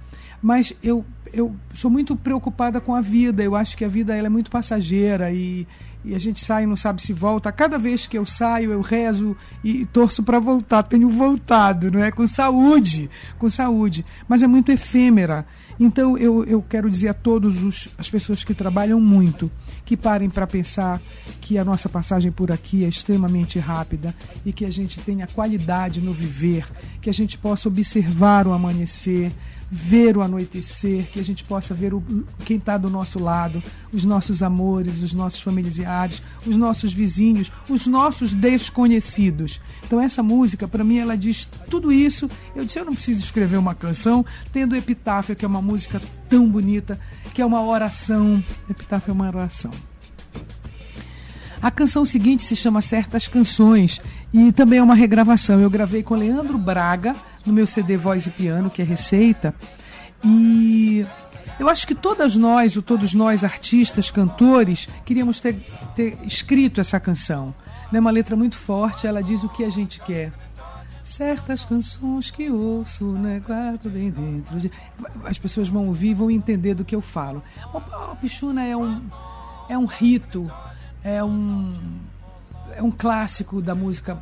mas 0.42 0.72
eu, 0.82 1.04
eu 1.32 1.54
sou 1.74 1.90
muito 1.90 2.16
preocupada 2.16 2.80
com 2.80 2.94
a 2.94 3.00
vida. 3.00 3.42
Eu 3.42 3.54
acho 3.54 3.76
que 3.76 3.84
a 3.84 3.88
vida 3.88 4.14
ela 4.14 4.26
é 4.26 4.30
muito 4.30 4.50
passageira 4.50 5.30
e, 5.30 5.66
e 6.04 6.14
a 6.14 6.18
gente 6.18 6.40
sai 6.40 6.64
e 6.64 6.66
não 6.66 6.76
sabe 6.76 7.02
se 7.02 7.12
volta. 7.12 7.52
Cada 7.52 7.78
vez 7.78 8.06
que 8.06 8.16
eu 8.16 8.24
saio, 8.24 8.72
eu 8.72 8.80
rezo 8.80 9.36
e 9.62 9.84
torço 9.86 10.22
para 10.22 10.38
voltar. 10.38 10.82
Tenho 10.82 11.08
voltado, 11.10 11.90
não 11.90 12.02
é? 12.02 12.10
Com 12.10 12.26
saúde, 12.26 13.10
com 13.38 13.48
saúde. 13.48 14.04
Mas 14.26 14.42
é 14.42 14.46
muito 14.46 14.72
efêmera. 14.72 15.46
Então 15.80 16.18
eu, 16.18 16.44
eu 16.44 16.60
quero 16.60 16.90
dizer 16.90 17.08
a 17.08 17.14
todos 17.14 17.62
os, 17.62 17.88
as 17.96 18.10
pessoas 18.10 18.44
que 18.44 18.52
trabalham 18.52 19.00
muito 19.00 19.50
que 19.86 19.96
parem 19.96 20.28
para 20.28 20.46
pensar 20.46 21.00
que 21.40 21.56
a 21.56 21.64
nossa 21.64 21.88
passagem 21.88 22.30
por 22.30 22.52
aqui 22.52 22.84
é 22.84 22.88
extremamente 22.88 23.58
rápida 23.58 24.14
e 24.44 24.52
que 24.52 24.66
a 24.66 24.70
gente 24.70 25.00
tenha 25.00 25.26
qualidade 25.26 26.02
no 26.02 26.12
viver, 26.12 26.66
que 27.00 27.08
a 27.08 27.14
gente 27.14 27.38
possa 27.38 27.66
observar 27.66 28.46
o 28.46 28.52
amanhecer, 28.52 29.33
ver 29.71 30.16
o 30.16 30.23
anoitecer, 30.23 31.06
que 31.12 31.21
a 31.21 31.25
gente 31.25 31.44
possa 31.44 31.73
ver 31.73 31.94
o, 31.94 32.02
quem 32.44 32.56
está 32.56 32.77
do 32.77 32.90
nosso 32.90 33.21
lado, 33.21 33.62
os 33.92 34.04
nossos 34.04 34.42
amores, 34.42 35.00
os 35.00 35.14
nossos 35.14 35.40
familiares, 35.40 36.21
os 36.44 36.56
nossos 36.56 36.92
vizinhos, 36.92 37.52
os 37.68 37.87
nossos 37.87 38.35
desconhecidos. 38.35 39.60
Então 39.85 40.00
essa 40.00 40.23
música, 40.23 40.66
para 40.66 40.83
mim, 40.83 40.98
ela 40.98 41.16
diz 41.16 41.48
tudo 41.71 41.92
isso. 41.92 42.29
Eu 42.54 42.64
disse, 42.64 42.81
eu 42.81 42.85
não 42.85 42.94
preciso 42.94 43.23
escrever 43.23 43.58
uma 43.58 43.75
canção, 43.75 44.27
tendo 44.52 44.75
Epitáfio, 44.75 45.37
que 45.37 45.44
é 45.44 45.48
uma 45.48 45.62
música 45.62 46.02
tão 46.29 46.48
bonita, 46.48 46.98
que 47.33 47.40
é 47.40 47.46
uma 47.46 47.62
oração. 47.62 48.42
Epitáfio 48.68 49.10
é 49.10 49.14
uma 49.14 49.29
oração. 49.29 49.71
A 51.62 51.71
canção 51.71 52.04
seguinte 52.04 52.42
se 52.42 52.56
chama 52.56 52.81
Certas 52.81 53.29
Canções 53.29 54.00
e 54.33 54.50
também 54.50 54.79
é 54.79 54.83
uma 54.83 54.94
regravação. 54.94 55.60
Eu 55.60 55.68
gravei 55.68 56.02
com 56.02 56.14
Leandro 56.14 56.56
Braga 56.56 57.14
no 57.44 57.52
meu 57.52 57.66
CD 57.66 57.96
Voz 57.96 58.26
e 58.26 58.30
Piano, 58.30 58.70
que 58.70 58.82
é 58.82 58.84
Receita. 58.84 59.54
E 60.24 61.06
eu 61.58 61.68
acho 61.68 61.86
que 61.86 61.94
todas 61.94 62.36
nós, 62.36 62.76
ou 62.76 62.82
todos 62.82 63.14
nós, 63.14 63.44
artistas, 63.44 64.10
cantores, 64.10 64.88
queríamos 65.04 65.40
ter, 65.40 65.54
ter 65.94 66.18
escrito 66.24 66.80
essa 66.80 66.98
canção. 66.98 67.54
É 67.92 67.98
uma 67.98 68.10
letra 68.10 68.36
muito 68.36 68.56
forte, 68.56 69.06
ela 69.06 69.22
diz 69.22 69.42
o 69.42 69.48
que 69.48 69.64
a 69.64 69.70
gente 69.70 70.00
quer. 70.00 70.32
Certas 71.02 71.64
canções 71.64 72.30
que 72.30 72.50
ouço, 72.50 73.04
né, 73.04 73.42
guardo 73.44 73.90
bem 73.90 74.10
dentro. 74.10 74.58
De... 74.58 74.70
As 75.24 75.38
pessoas 75.38 75.68
vão 75.68 75.88
ouvir 75.88 76.10
e 76.10 76.14
vão 76.14 76.30
entender 76.30 76.74
do 76.74 76.84
que 76.84 76.94
eu 76.94 77.00
falo. 77.00 77.42
O 77.74 78.16
Pichuna 78.16 78.64
é 78.64 78.76
um, 78.76 79.02
é 79.68 79.76
um 79.76 79.86
rito, 79.86 80.50
é 81.02 81.22
um, 81.24 81.76
é 82.76 82.82
um 82.82 82.90
clássico 82.90 83.60
da 83.60 83.74
música 83.74 84.18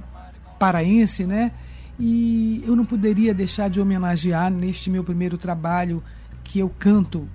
paraense, 0.58 1.24
né? 1.24 1.52
E 1.98 2.62
eu 2.66 2.76
não 2.76 2.84
poderia 2.84 3.34
deixar 3.34 3.68
de 3.68 3.80
homenagear 3.80 4.50
neste 4.50 4.88
meu 4.88 5.02
primeiro 5.02 5.36
trabalho 5.36 6.02
que 6.44 6.58
eu 6.58 6.68
canto 6.68 7.28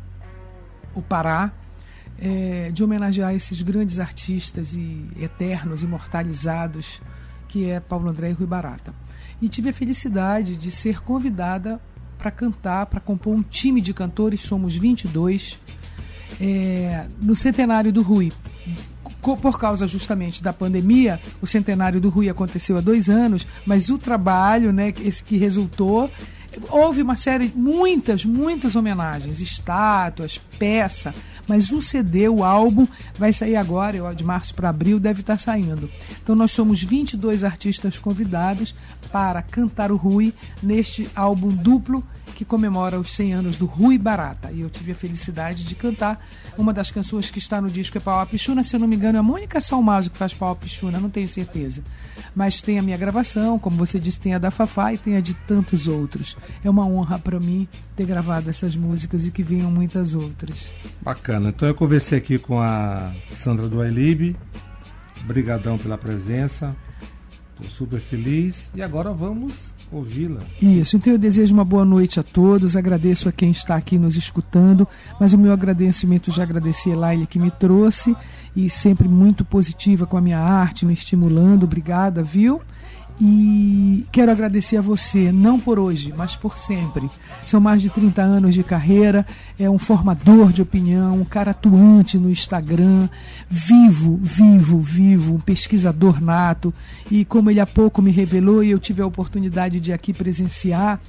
o 0.96 1.02
Pará. 1.02 1.52
é, 2.20 2.72
de 2.72 2.84
homenagear 2.84 3.34
esses 3.34 3.62
grandes 3.62 4.00
artistas 4.00 4.76
e 4.76 5.08
eternos, 5.20 5.84
imortalizados, 5.84 7.02
que 7.48 7.70
é 7.70 7.80
Paulo 7.80 8.08
André 8.10 8.30
e 8.30 8.34
Rui 8.34 8.48
Barata. 8.48 8.94
E 9.42 9.50
tive 9.50 9.70
a 9.70 9.74
felicidade 9.74 10.56
de 10.56 10.72
ser 10.72 11.02
convidada 11.02 11.82
para 12.18 12.32
cantar, 12.32 12.86
para 12.86 13.00
compor 13.00 13.36
um 13.36 13.42
time 13.42 13.82
de 13.82 13.94
cantores, 13.94 14.42
somos 14.42 14.78
22, 14.78 15.60
é, 16.40 17.08
no 17.22 17.36
centenário 17.36 17.92
do 17.92 18.02
Rui. 18.02 18.32
Por 19.24 19.58
causa 19.58 19.88
justamente 19.88 20.44
da 20.44 20.52
pandemia, 20.52 21.20
o 21.42 21.48
centenário 21.48 22.02
do 22.02 22.10
Rui 22.10 22.30
aconteceu 22.30 22.78
há 22.78 22.82
dois 22.82 23.10
anos, 23.10 23.48
mas 23.66 23.90
o 23.90 23.98
trabalho, 23.98 24.74
né, 24.74 24.94
esse 25.00 25.24
que 25.24 25.38
resultou, 25.38 26.12
houve 26.70 27.02
uma 27.02 27.16
série, 27.16 27.52
muitas, 27.56 28.26
muitas 28.26 28.76
homenagens, 28.76 29.40
estátuas, 29.40 30.38
peça, 30.60 31.16
mas 31.48 31.72
o 31.72 31.82
CD, 31.82 32.28
o 32.30 32.44
álbum, 32.44 32.88
vai 33.18 33.34
sair 33.34 33.56
agora, 33.56 34.14
de 34.14 34.24
março 34.24 34.54
para 34.54 34.70
abril, 34.70 35.00
deve 35.00 35.22
estar 35.22 35.40
saindo. 35.40 35.90
Então 36.22 36.36
nós 36.36 36.52
somos 36.52 36.84
22 36.84 37.44
artistas 37.44 37.98
convidados 37.98 38.76
para 39.12 39.42
cantar 39.42 39.92
o 39.92 39.96
Rui 39.96 40.34
neste 40.62 41.10
álbum 41.16 41.50
duplo 41.50 42.04
que 42.44 42.50
comemora 42.50 43.00
os 43.00 43.16
100 43.16 43.34
anos 43.34 43.58
do 43.58 43.66
Rui 43.66 43.98
Barata. 43.98 44.52
E 44.52 44.62
eu 44.62 44.70
tive 44.70 44.92
a 44.92 44.96
felicidade 44.96 45.64
de 45.64 45.76
cantar 45.76 46.24
uma 46.58 46.74
das 46.74 46.92
canções 46.92 47.32
que 47.32 47.40
está 47.40 47.60
no 47.62 47.70
disco 47.70 47.98
é 47.98 48.02
Pau 48.02 48.26
Pichuna, 48.28 48.64
se 48.64 48.76
eu 48.76 48.80
não 48.80 48.88
me 48.88 48.96
engano, 48.96 49.18
é 49.18 49.20
a 49.20 49.24
Mônica 49.24 49.60
Salmazo 49.60 50.12
que 50.12 50.18
faz 50.18 50.34
Pau 50.34 50.56
Pichuna, 50.56 51.00
não 51.00 51.10
tenho 51.10 51.28
certeza. 51.28 51.82
Mas 52.36 52.62
tem 52.62 52.78
a 52.78 52.84
minha 52.84 52.98
gravação, 52.98 53.58
como 53.58 53.76
você 53.76 54.00
disse, 54.00 54.20
tem 54.20 54.34
a 54.34 54.38
da 54.38 54.52
Fafá 54.52 54.94
e 54.94 54.98
tem 54.98 55.16
a 55.16 55.22
de 55.22 55.34
tantos 55.34 55.88
outros. 55.88 56.38
É 56.64 56.70
uma 56.70 56.86
honra 56.86 57.18
para 57.18 57.40
mim 57.40 57.68
ter 57.96 58.06
gravado 58.06 58.50
essas 58.50 58.76
músicas 58.76 59.26
e 59.26 59.32
que 59.32 59.42
venham 59.42 59.72
muitas 59.72 60.14
outras. 60.14 60.70
Bacana. 61.02 61.50
Então 61.50 61.68
eu 61.68 61.74
conversei 61.74 62.18
aqui 62.18 62.38
com 62.38 62.60
a 62.60 63.12
Sandra 63.36 63.68
do 63.68 63.82
Ailib. 63.82 64.36
Obrigadão 65.24 65.78
pela 65.78 65.98
presença. 65.98 66.76
Estou 67.56 67.70
super 67.70 68.00
feliz. 68.00 68.70
E 68.76 68.82
agora 68.82 69.14
vamos 69.14 69.73
ouvi-la. 69.94 70.40
Isso, 70.62 70.98
então 70.98 71.14
eu 71.14 71.20
desejo 71.20 71.54
uma 71.54 71.64
boa 71.64 71.86
noite 71.86 72.20
a 72.20 72.24
todos, 72.24 72.76
agradeço 72.76 73.30
a 73.30 73.32
quem 73.32 73.52
está 73.52 73.76
aqui 73.76 73.98
nos 73.98 74.16
escutando, 74.16 74.88
mas 75.20 75.34
o 75.34 75.38
meu 75.38 75.54
agradecimento 75.54 76.32
já 76.32 76.44
agradeci 76.44 76.92
a 76.92 76.96
Laila 76.96 77.26
que 77.26 77.40
me 77.40 77.52
trouxe 77.52 78.16
e 78.56 78.70
sempre 78.70 79.08
muito 79.08 79.46
positiva 79.46 80.06
com 80.06 80.18
a 80.18 80.22
minha 80.22 80.40
arte, 80.40 80.86
me 80.86 80.94
estimulando, 80.94 81.64
obrigada, 81.64 82.24
viu? 82.24 82.62
E 83.26 84.06
quero 84.12 84.34
agradecer 84.34 84.76
a 84.76 84.82
você, 84.82 85.32
não 85.32 85.58
por 85.58 85.80
hoje, 85.80 86.14
mas 86.18 86.36
por 86.36 86.58
sempre. 86.58 87.10
São 87.46 87.62
mais 87.62 87.82
de 87.82 87.90
30 87.90 88.22
anos 88.22 88.54
de 88.54 88.66
carreira, 88.66 89.26
é 89.58 89.70
um 89.70 89.78
formador 89.78 90.52
de 90.52 90.62
opinião, 90.62 91.22
um 91.22 91.24
cara 91.24 91.52
atuante 91.52 92.18
no 92.18 92.30
Instagram, 92.30 93.08
vivo, 93.50 94.20
vivo, 94.22 94.82
vivo, 94.82 95.36
um 95.36 95.40
pesquisador 95.40 96.22
nato. 96.22 96.74
E 97.10 97.24
como 97.24 97.50
ele 97.50 97.62
há 97.62 97.66
pouco 97.66 98.02
me 98.02 98.12
revelou 98.12 98.62
e 98.62 98.72
eu 98.72 98.80
tive 98.80 99.02
a 99.02 99.08
oportunidade 99.08 99.80
de 99.80 99.94
aqui 99.94 100.12
presenciar, 100.12 101.00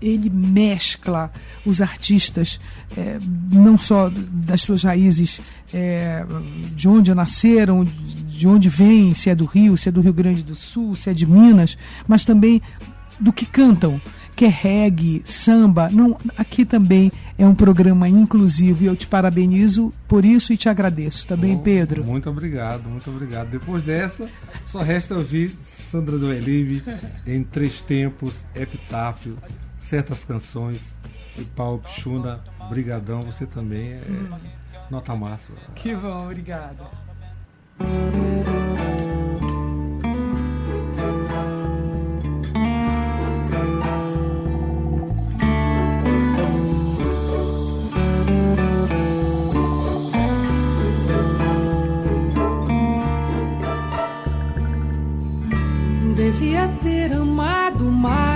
ele 0.00 0.30
mescla 0.30 1.30
os 1.64 1.80
artistas, 1.80 2.60
é, 2.96 3.18
não 3.52 3.76
só 3.76 4.10
das 4.10 4.62
suas 4.62 4.82
raízes, 4.82 5.40
é, 5.72 6.24
de 6.74 6.88
onde 6.88 7.14
nasceram, 7.14 7.84
de 7.84 8.46
onde 8.46 8.68
vêm, 8.68 9.14
se 9.14 9.30
é 9.30 9.34
do 9.34 9.44
Rio, 9.44 9.76
se 9.76 9.88
é 9.88 9.92
do 9.92 10.00
Rio 10.00 10.12
Grande 10.12 10.42
do 10.42 10.54
Sul, 10.54 10.94
se 10.94 11.10
é 11.10 11.14
de 11.14 11.26
Minas, 11.26 11.76
mas 12.06 12.24
também 12.24 12.60
do 13.18 13.32
que 13.32 13.46
cantam, 13.46 14.00
que 14.34 14.44
é 14.44 14.48
reggae, 14.48 15.22
samba. 15.24 15.88
Não, 15.90 16.16
aqui 16.36 16.64
também 16.64 17.10
é 17.38 17.46
um 17.46 17.54
programa 17.54 18.08
inclusivo 18.08 18.84
e 18.84 18.86
eu 18.86 18.94
te 18.94 19.06
parabenizo 19.06 19.92
por 20.06 20.24
isso 20.24 20.52
e 20.52 20.56
te 20.56 20.68
agradeço. 20.68 21.26
Tá 21.26 21.36
bem, 21.36 21.56
Pedro? 21.58 22.04
Muito 22.04 22.28
obrigado, 22.28 22.88
muito 22.88 23.10
obrigado. 23.10 23.48
Depois 23.48 23.82
dessa, 23.82 24.28
só 24.66 24.82
resta 24.82 25.14
ouvir 25.14 25.56
Sandra 25.58 26.18
do 26.18 26.32
Elibe 26.32 26.82
em 27.26 27.42
Três 27.42 27.80
Tempos, 27.80 28.44
Epitáfio, 28.54 29.38
certas 29.86 30.24
canções. 30.24 30.94
E 31.38 31.44
Paulo 31.44 31.78
Pichuna, 31.78 32.40
brigadão, 32.68 33.22
você 33.22 33.46
também 33.46 33.92
é 33.92 34.00
nota 34.90 35.14
máxima. 35.14 35.56
Que 35.74 35.94
bom, 35.94 36.24
obrigada. 36.24 36.86
Devia 56.14 56.66
ter 56.82 57.12
amado 57.12 57.84
mais, 57.92 58.35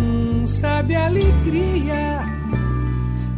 sabe 0.61 0.95
a 0.95 1.07
alegria 1.07 2.21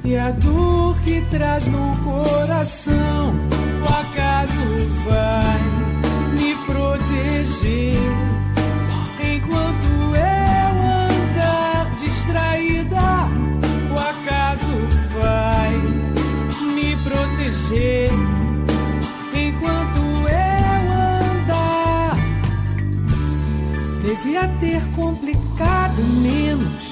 e 0.04 0.18
a 0.18 0.32
dor 0.32 1.00
que 1.04 1.22
traz 1.32 1.66
no 1.68 1.96
coração. 2.04 3.34
O 3.82 3.88
acaso 3.88 4.66
vai 5.08 5.62
me 6.38 6.54
proteger 6.66 7.96
enquanto 9.22 9.90
eu 10.18 10.74
andar 11.08 11.90
distraída. 11.98 13.06
O 13.90 14.00
acaso 14.12 14.76
vai 15.18 15.74
me 16.76 16.98
proteger 16.98 18.12
enquanto 19.34 20.02
eu 20.28 20.84
andar. 21.32 22.18
Devia 24.02 24.46
ter 24.60 24.82
complicado 24.92 26.04
menos, 26.22 26.83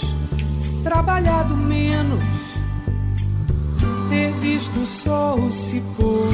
trabalhado 0.92 1.56
menos 1.56 2.22
ter 4.10 4.34
visto 4.34 4.78
o 4.78 4.86
sol 4.86 5.50
se 5.50 5.80
pôr. 5.96 6.28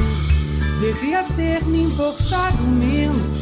Devia 0.80 1.22
ter 1.36 1.64
me 1.64 1.84
importado 1.84 2.64
menos 2.64 3.38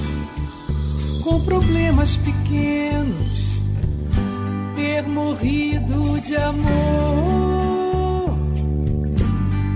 com 1.25 1.43
problemas 1.43 2.19
pequenos. 2.19 3.47
Ter 4.77 5.09
morrido 5.09 6.21
de 6.21 6.37
amor. 6.37 6.67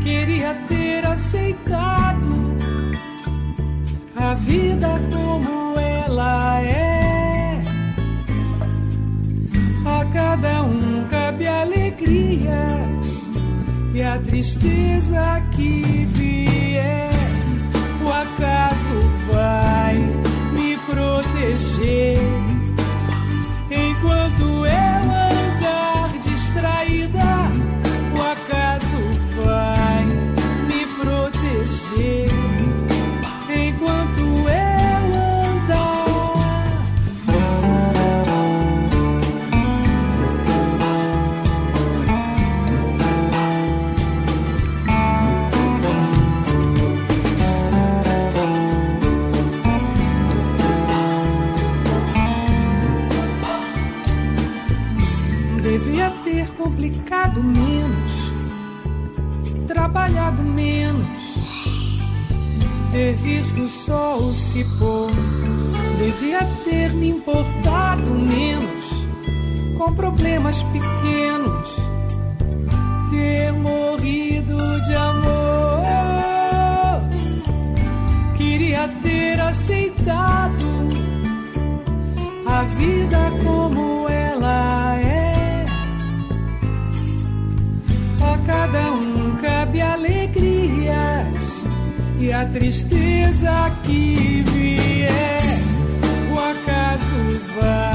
Queria 0.03 0.55
ter 0.68 1.07
aceitado 1.07 2.57
a 4.14 4.34
vida 4.34 5.01
como 5.11 5.78
ela 5.78 6.61
é. 6.61 7.62
A 9.86 10.05
cada 10.12 10.64
um 10.64 10.89
cabe 11.41 11.47
alegria 11.47 12.76
e 13.95 14.03
a 14.03 14.18
tristeza 14.18 15.43
que 15.53 16.07
vier, 16.12 17.11
o 18.05 18.09
acaso 18.09 19.01
vai 19.32 19.97
me 20.53 20.76
proteger 20.86 22.18
enquanto 23.70 24.66
eu 24.66 24.89
visto 63.51 63.62
o 63.62 63.68
sol 63.68 64.34
se 64.34 64.64
pôr, 64.78 65.11
devia 65.98 66.44
ter 66.64 66.92
me 66.92 67.09
importado 67.11 68.11
menos 68.11 69.07
com 69.76 69.92
problemas 69.92 70.62
pequenos, 70.64 71.76
ter 73.11 73.53
morrido 73.53 74.57
de 74.82 74.94
amor. 74.94 75.80
Queria 78.36 78.88
ter 79.03 79.40
aceitado 79.40 80.88
a 82.46 82.62
vida 82.62 83.18
com 83.44 83.59
a 92.41 92.47
tristeza 92.47 93.70
que 93.82 94.43
vier, 94.47 95.43
o 96.32 96.38
acaso 96.38 97.41
vai. 97.55 97.89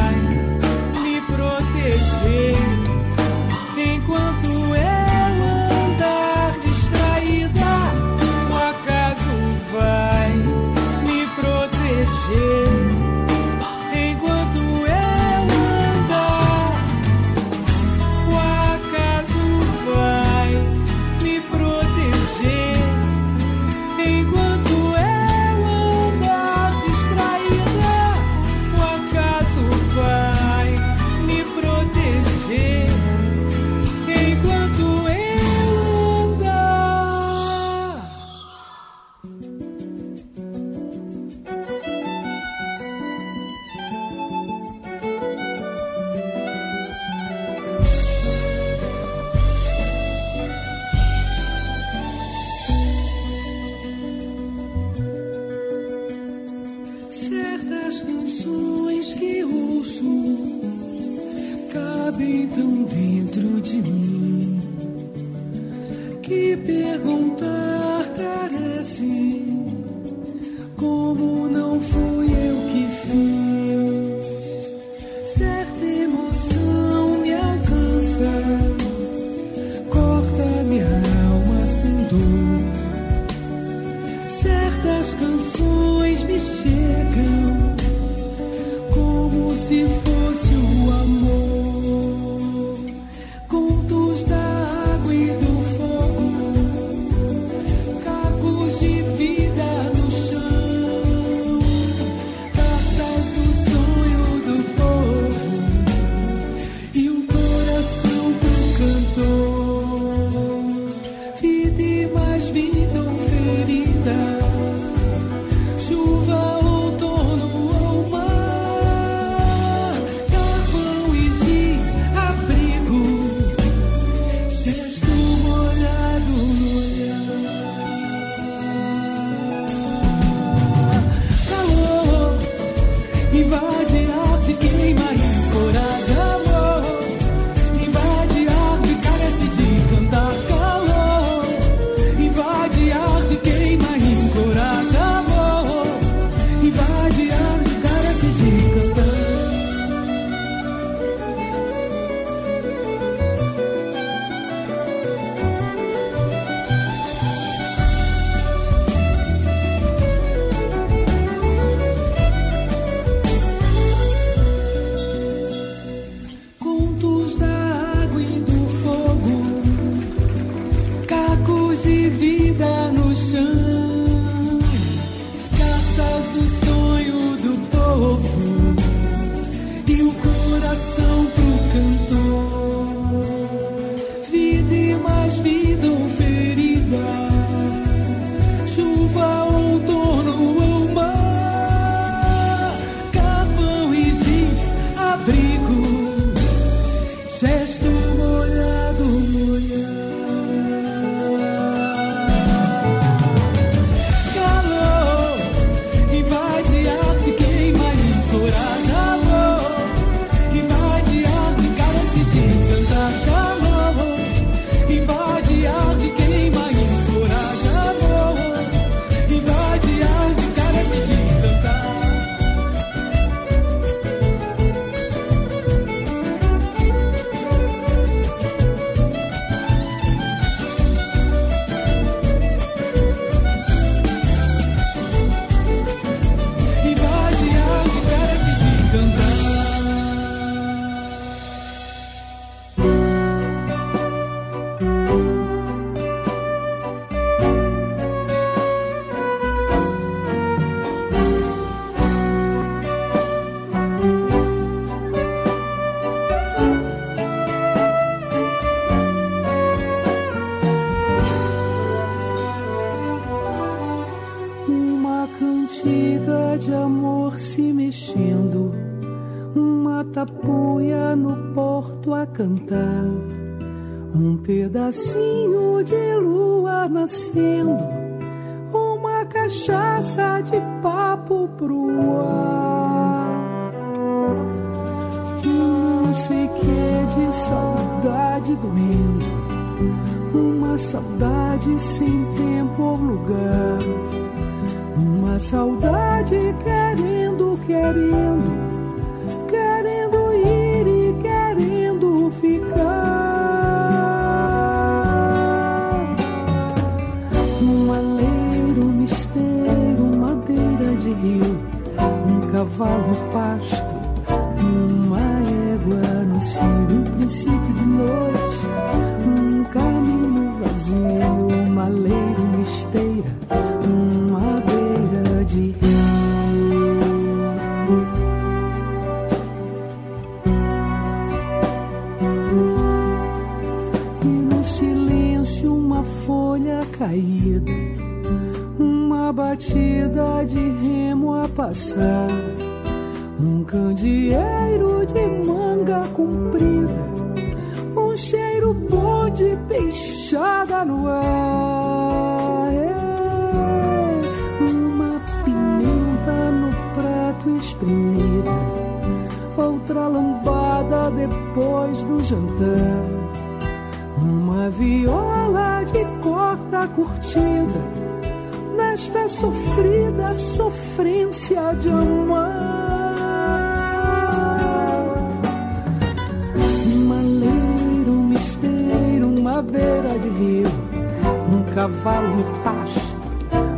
No 382.35 382.43
pasto, 382.63 383.15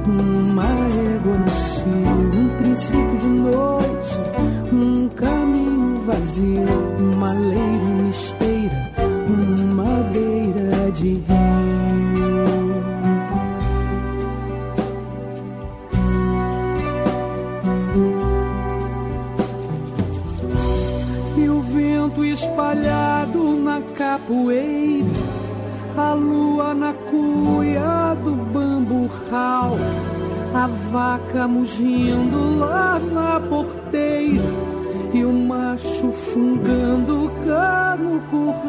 uma 0.08 0.64
égua 0.64 1.38
no 1.38 1.50
cio, 1.50 2.42
um 2.42 2.50
princípio 2.58 3.18
de 3.20 3.28
noite, 3.28 4.20
um 4.74 5.08
caminho 5.10 6.02
vazio, 6.06 6.66
um 7.00 7.16
maleiro, 7.16 7.86
uma 7.86 8.10
esteira, 8.10 8.92
uma 9.28 10.04
beira 10.12 10.92
de 10.92 11.14
rio. 11.14 11.28
E 21.38 21.50
o 21.50 21.62
vento 21.62 22.26
espalhado 22.26 23.56
na 23.58 23.82
capoeira, 23.96 25.06
a 25.98 26.14
lua 26.14 26.74
na 26.76 26.94
cuia 26.94 28.16
do 28.24 28.36
bamburral, 28.54 29.78
a 30.54 30.68
vaca 30.92 31.48
mugindo 31.48 32.60
lá 32.60 33.00
na 33.00 33.40
porteira 33.40 34.44
e 35.12 35.26
o 35.26 35.34
macho 35.34 36.12
fungando 36.12 37.32
cá 37.46 37.98
no 38.00 38.20
curral. 38.30 38.68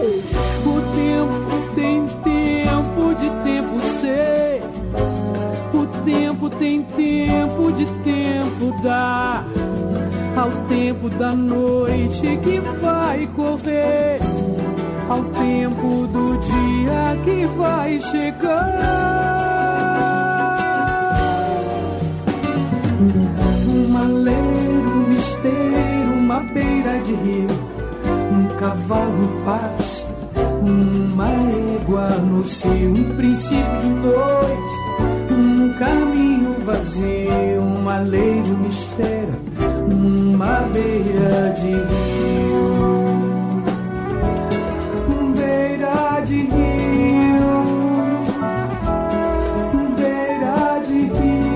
Ei! 0.00 0.22
O 0.64 0.80
tempo 0.96 1.74
tem 1.74 2.06
tempo 2.22 3.14
de 3.14 3.28
tempo 3.44 3.80
ser. 4.00 4.62
O 5.74 5.86
tempo 6.04 6.48
tem 6.48 6.82
tempo 6.82 7.72
de 7.72 7.84
tempo 8.02 8.82
dar. 8.82 9.44
Ao 10.36 10.50
tempo 10.68 11.10
da 11.10 11.32
noite 11.34 12.38
que 12.42 12.58
vai 12.80 13.26
correr. 13.36 14.18
Ao 15.08 15.22
tempo 15.24 16.06
do 16.06 16.38
dia 16.38 17.16
que 17.24 17.46
vai 17.56 17.98
chegar. 18.00 19.12
Um 23.66 23.88
maleiro, 23.88 24.90
um 24.90 25.08
misteiro, 25.08 26.12
uma 26.18 26.40
beira 26.40 26.98
de 27.00 27.14
rio, 27.14 27.46
um 28.32 28.46
cavalo 28.56 29.28
pasto, 29.44 30.14
uma 30.64 31.28
égua 31.28 32.08
no 32.18 32.44
cio, 32.44 32.90
um 32.90 33.16
princípio 33.16 33.80
de 33.80 33.88
noite, 33.88 35.32
um 35.32 35.72
caminho 35.74 36.56
vazio, 36.64 37.60
um 37.60 37.82
maleiro, 37.82 38.54
um 38.54 38.58
mistério, 38.58 39.34
uma 40.42 40.68
beira 40.72 41.54
de 41.54 41.70
rio. 41.70 42.62
Beira 45.36 46.20
de 46.26 46.34
rio, 46.34 47.52
beira 49.96 50.80
de 50.86 50.98
rio, 51.14 51.46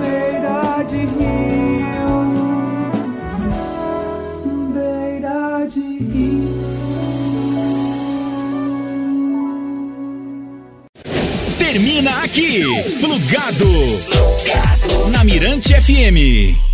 beira 0.00 0.82
de 0.90 1.02
rio, 1.14 2.14
beira 4.74 5.66
de 5.70 5.86
rio. 5.98 6.56
Termina 11.58 12.10
aqui. 12.24 12.64
Plugado. 13.00 14.65
Na 15.10 15.24
Mirante 15.24 15.74
FM. 15.74 16.65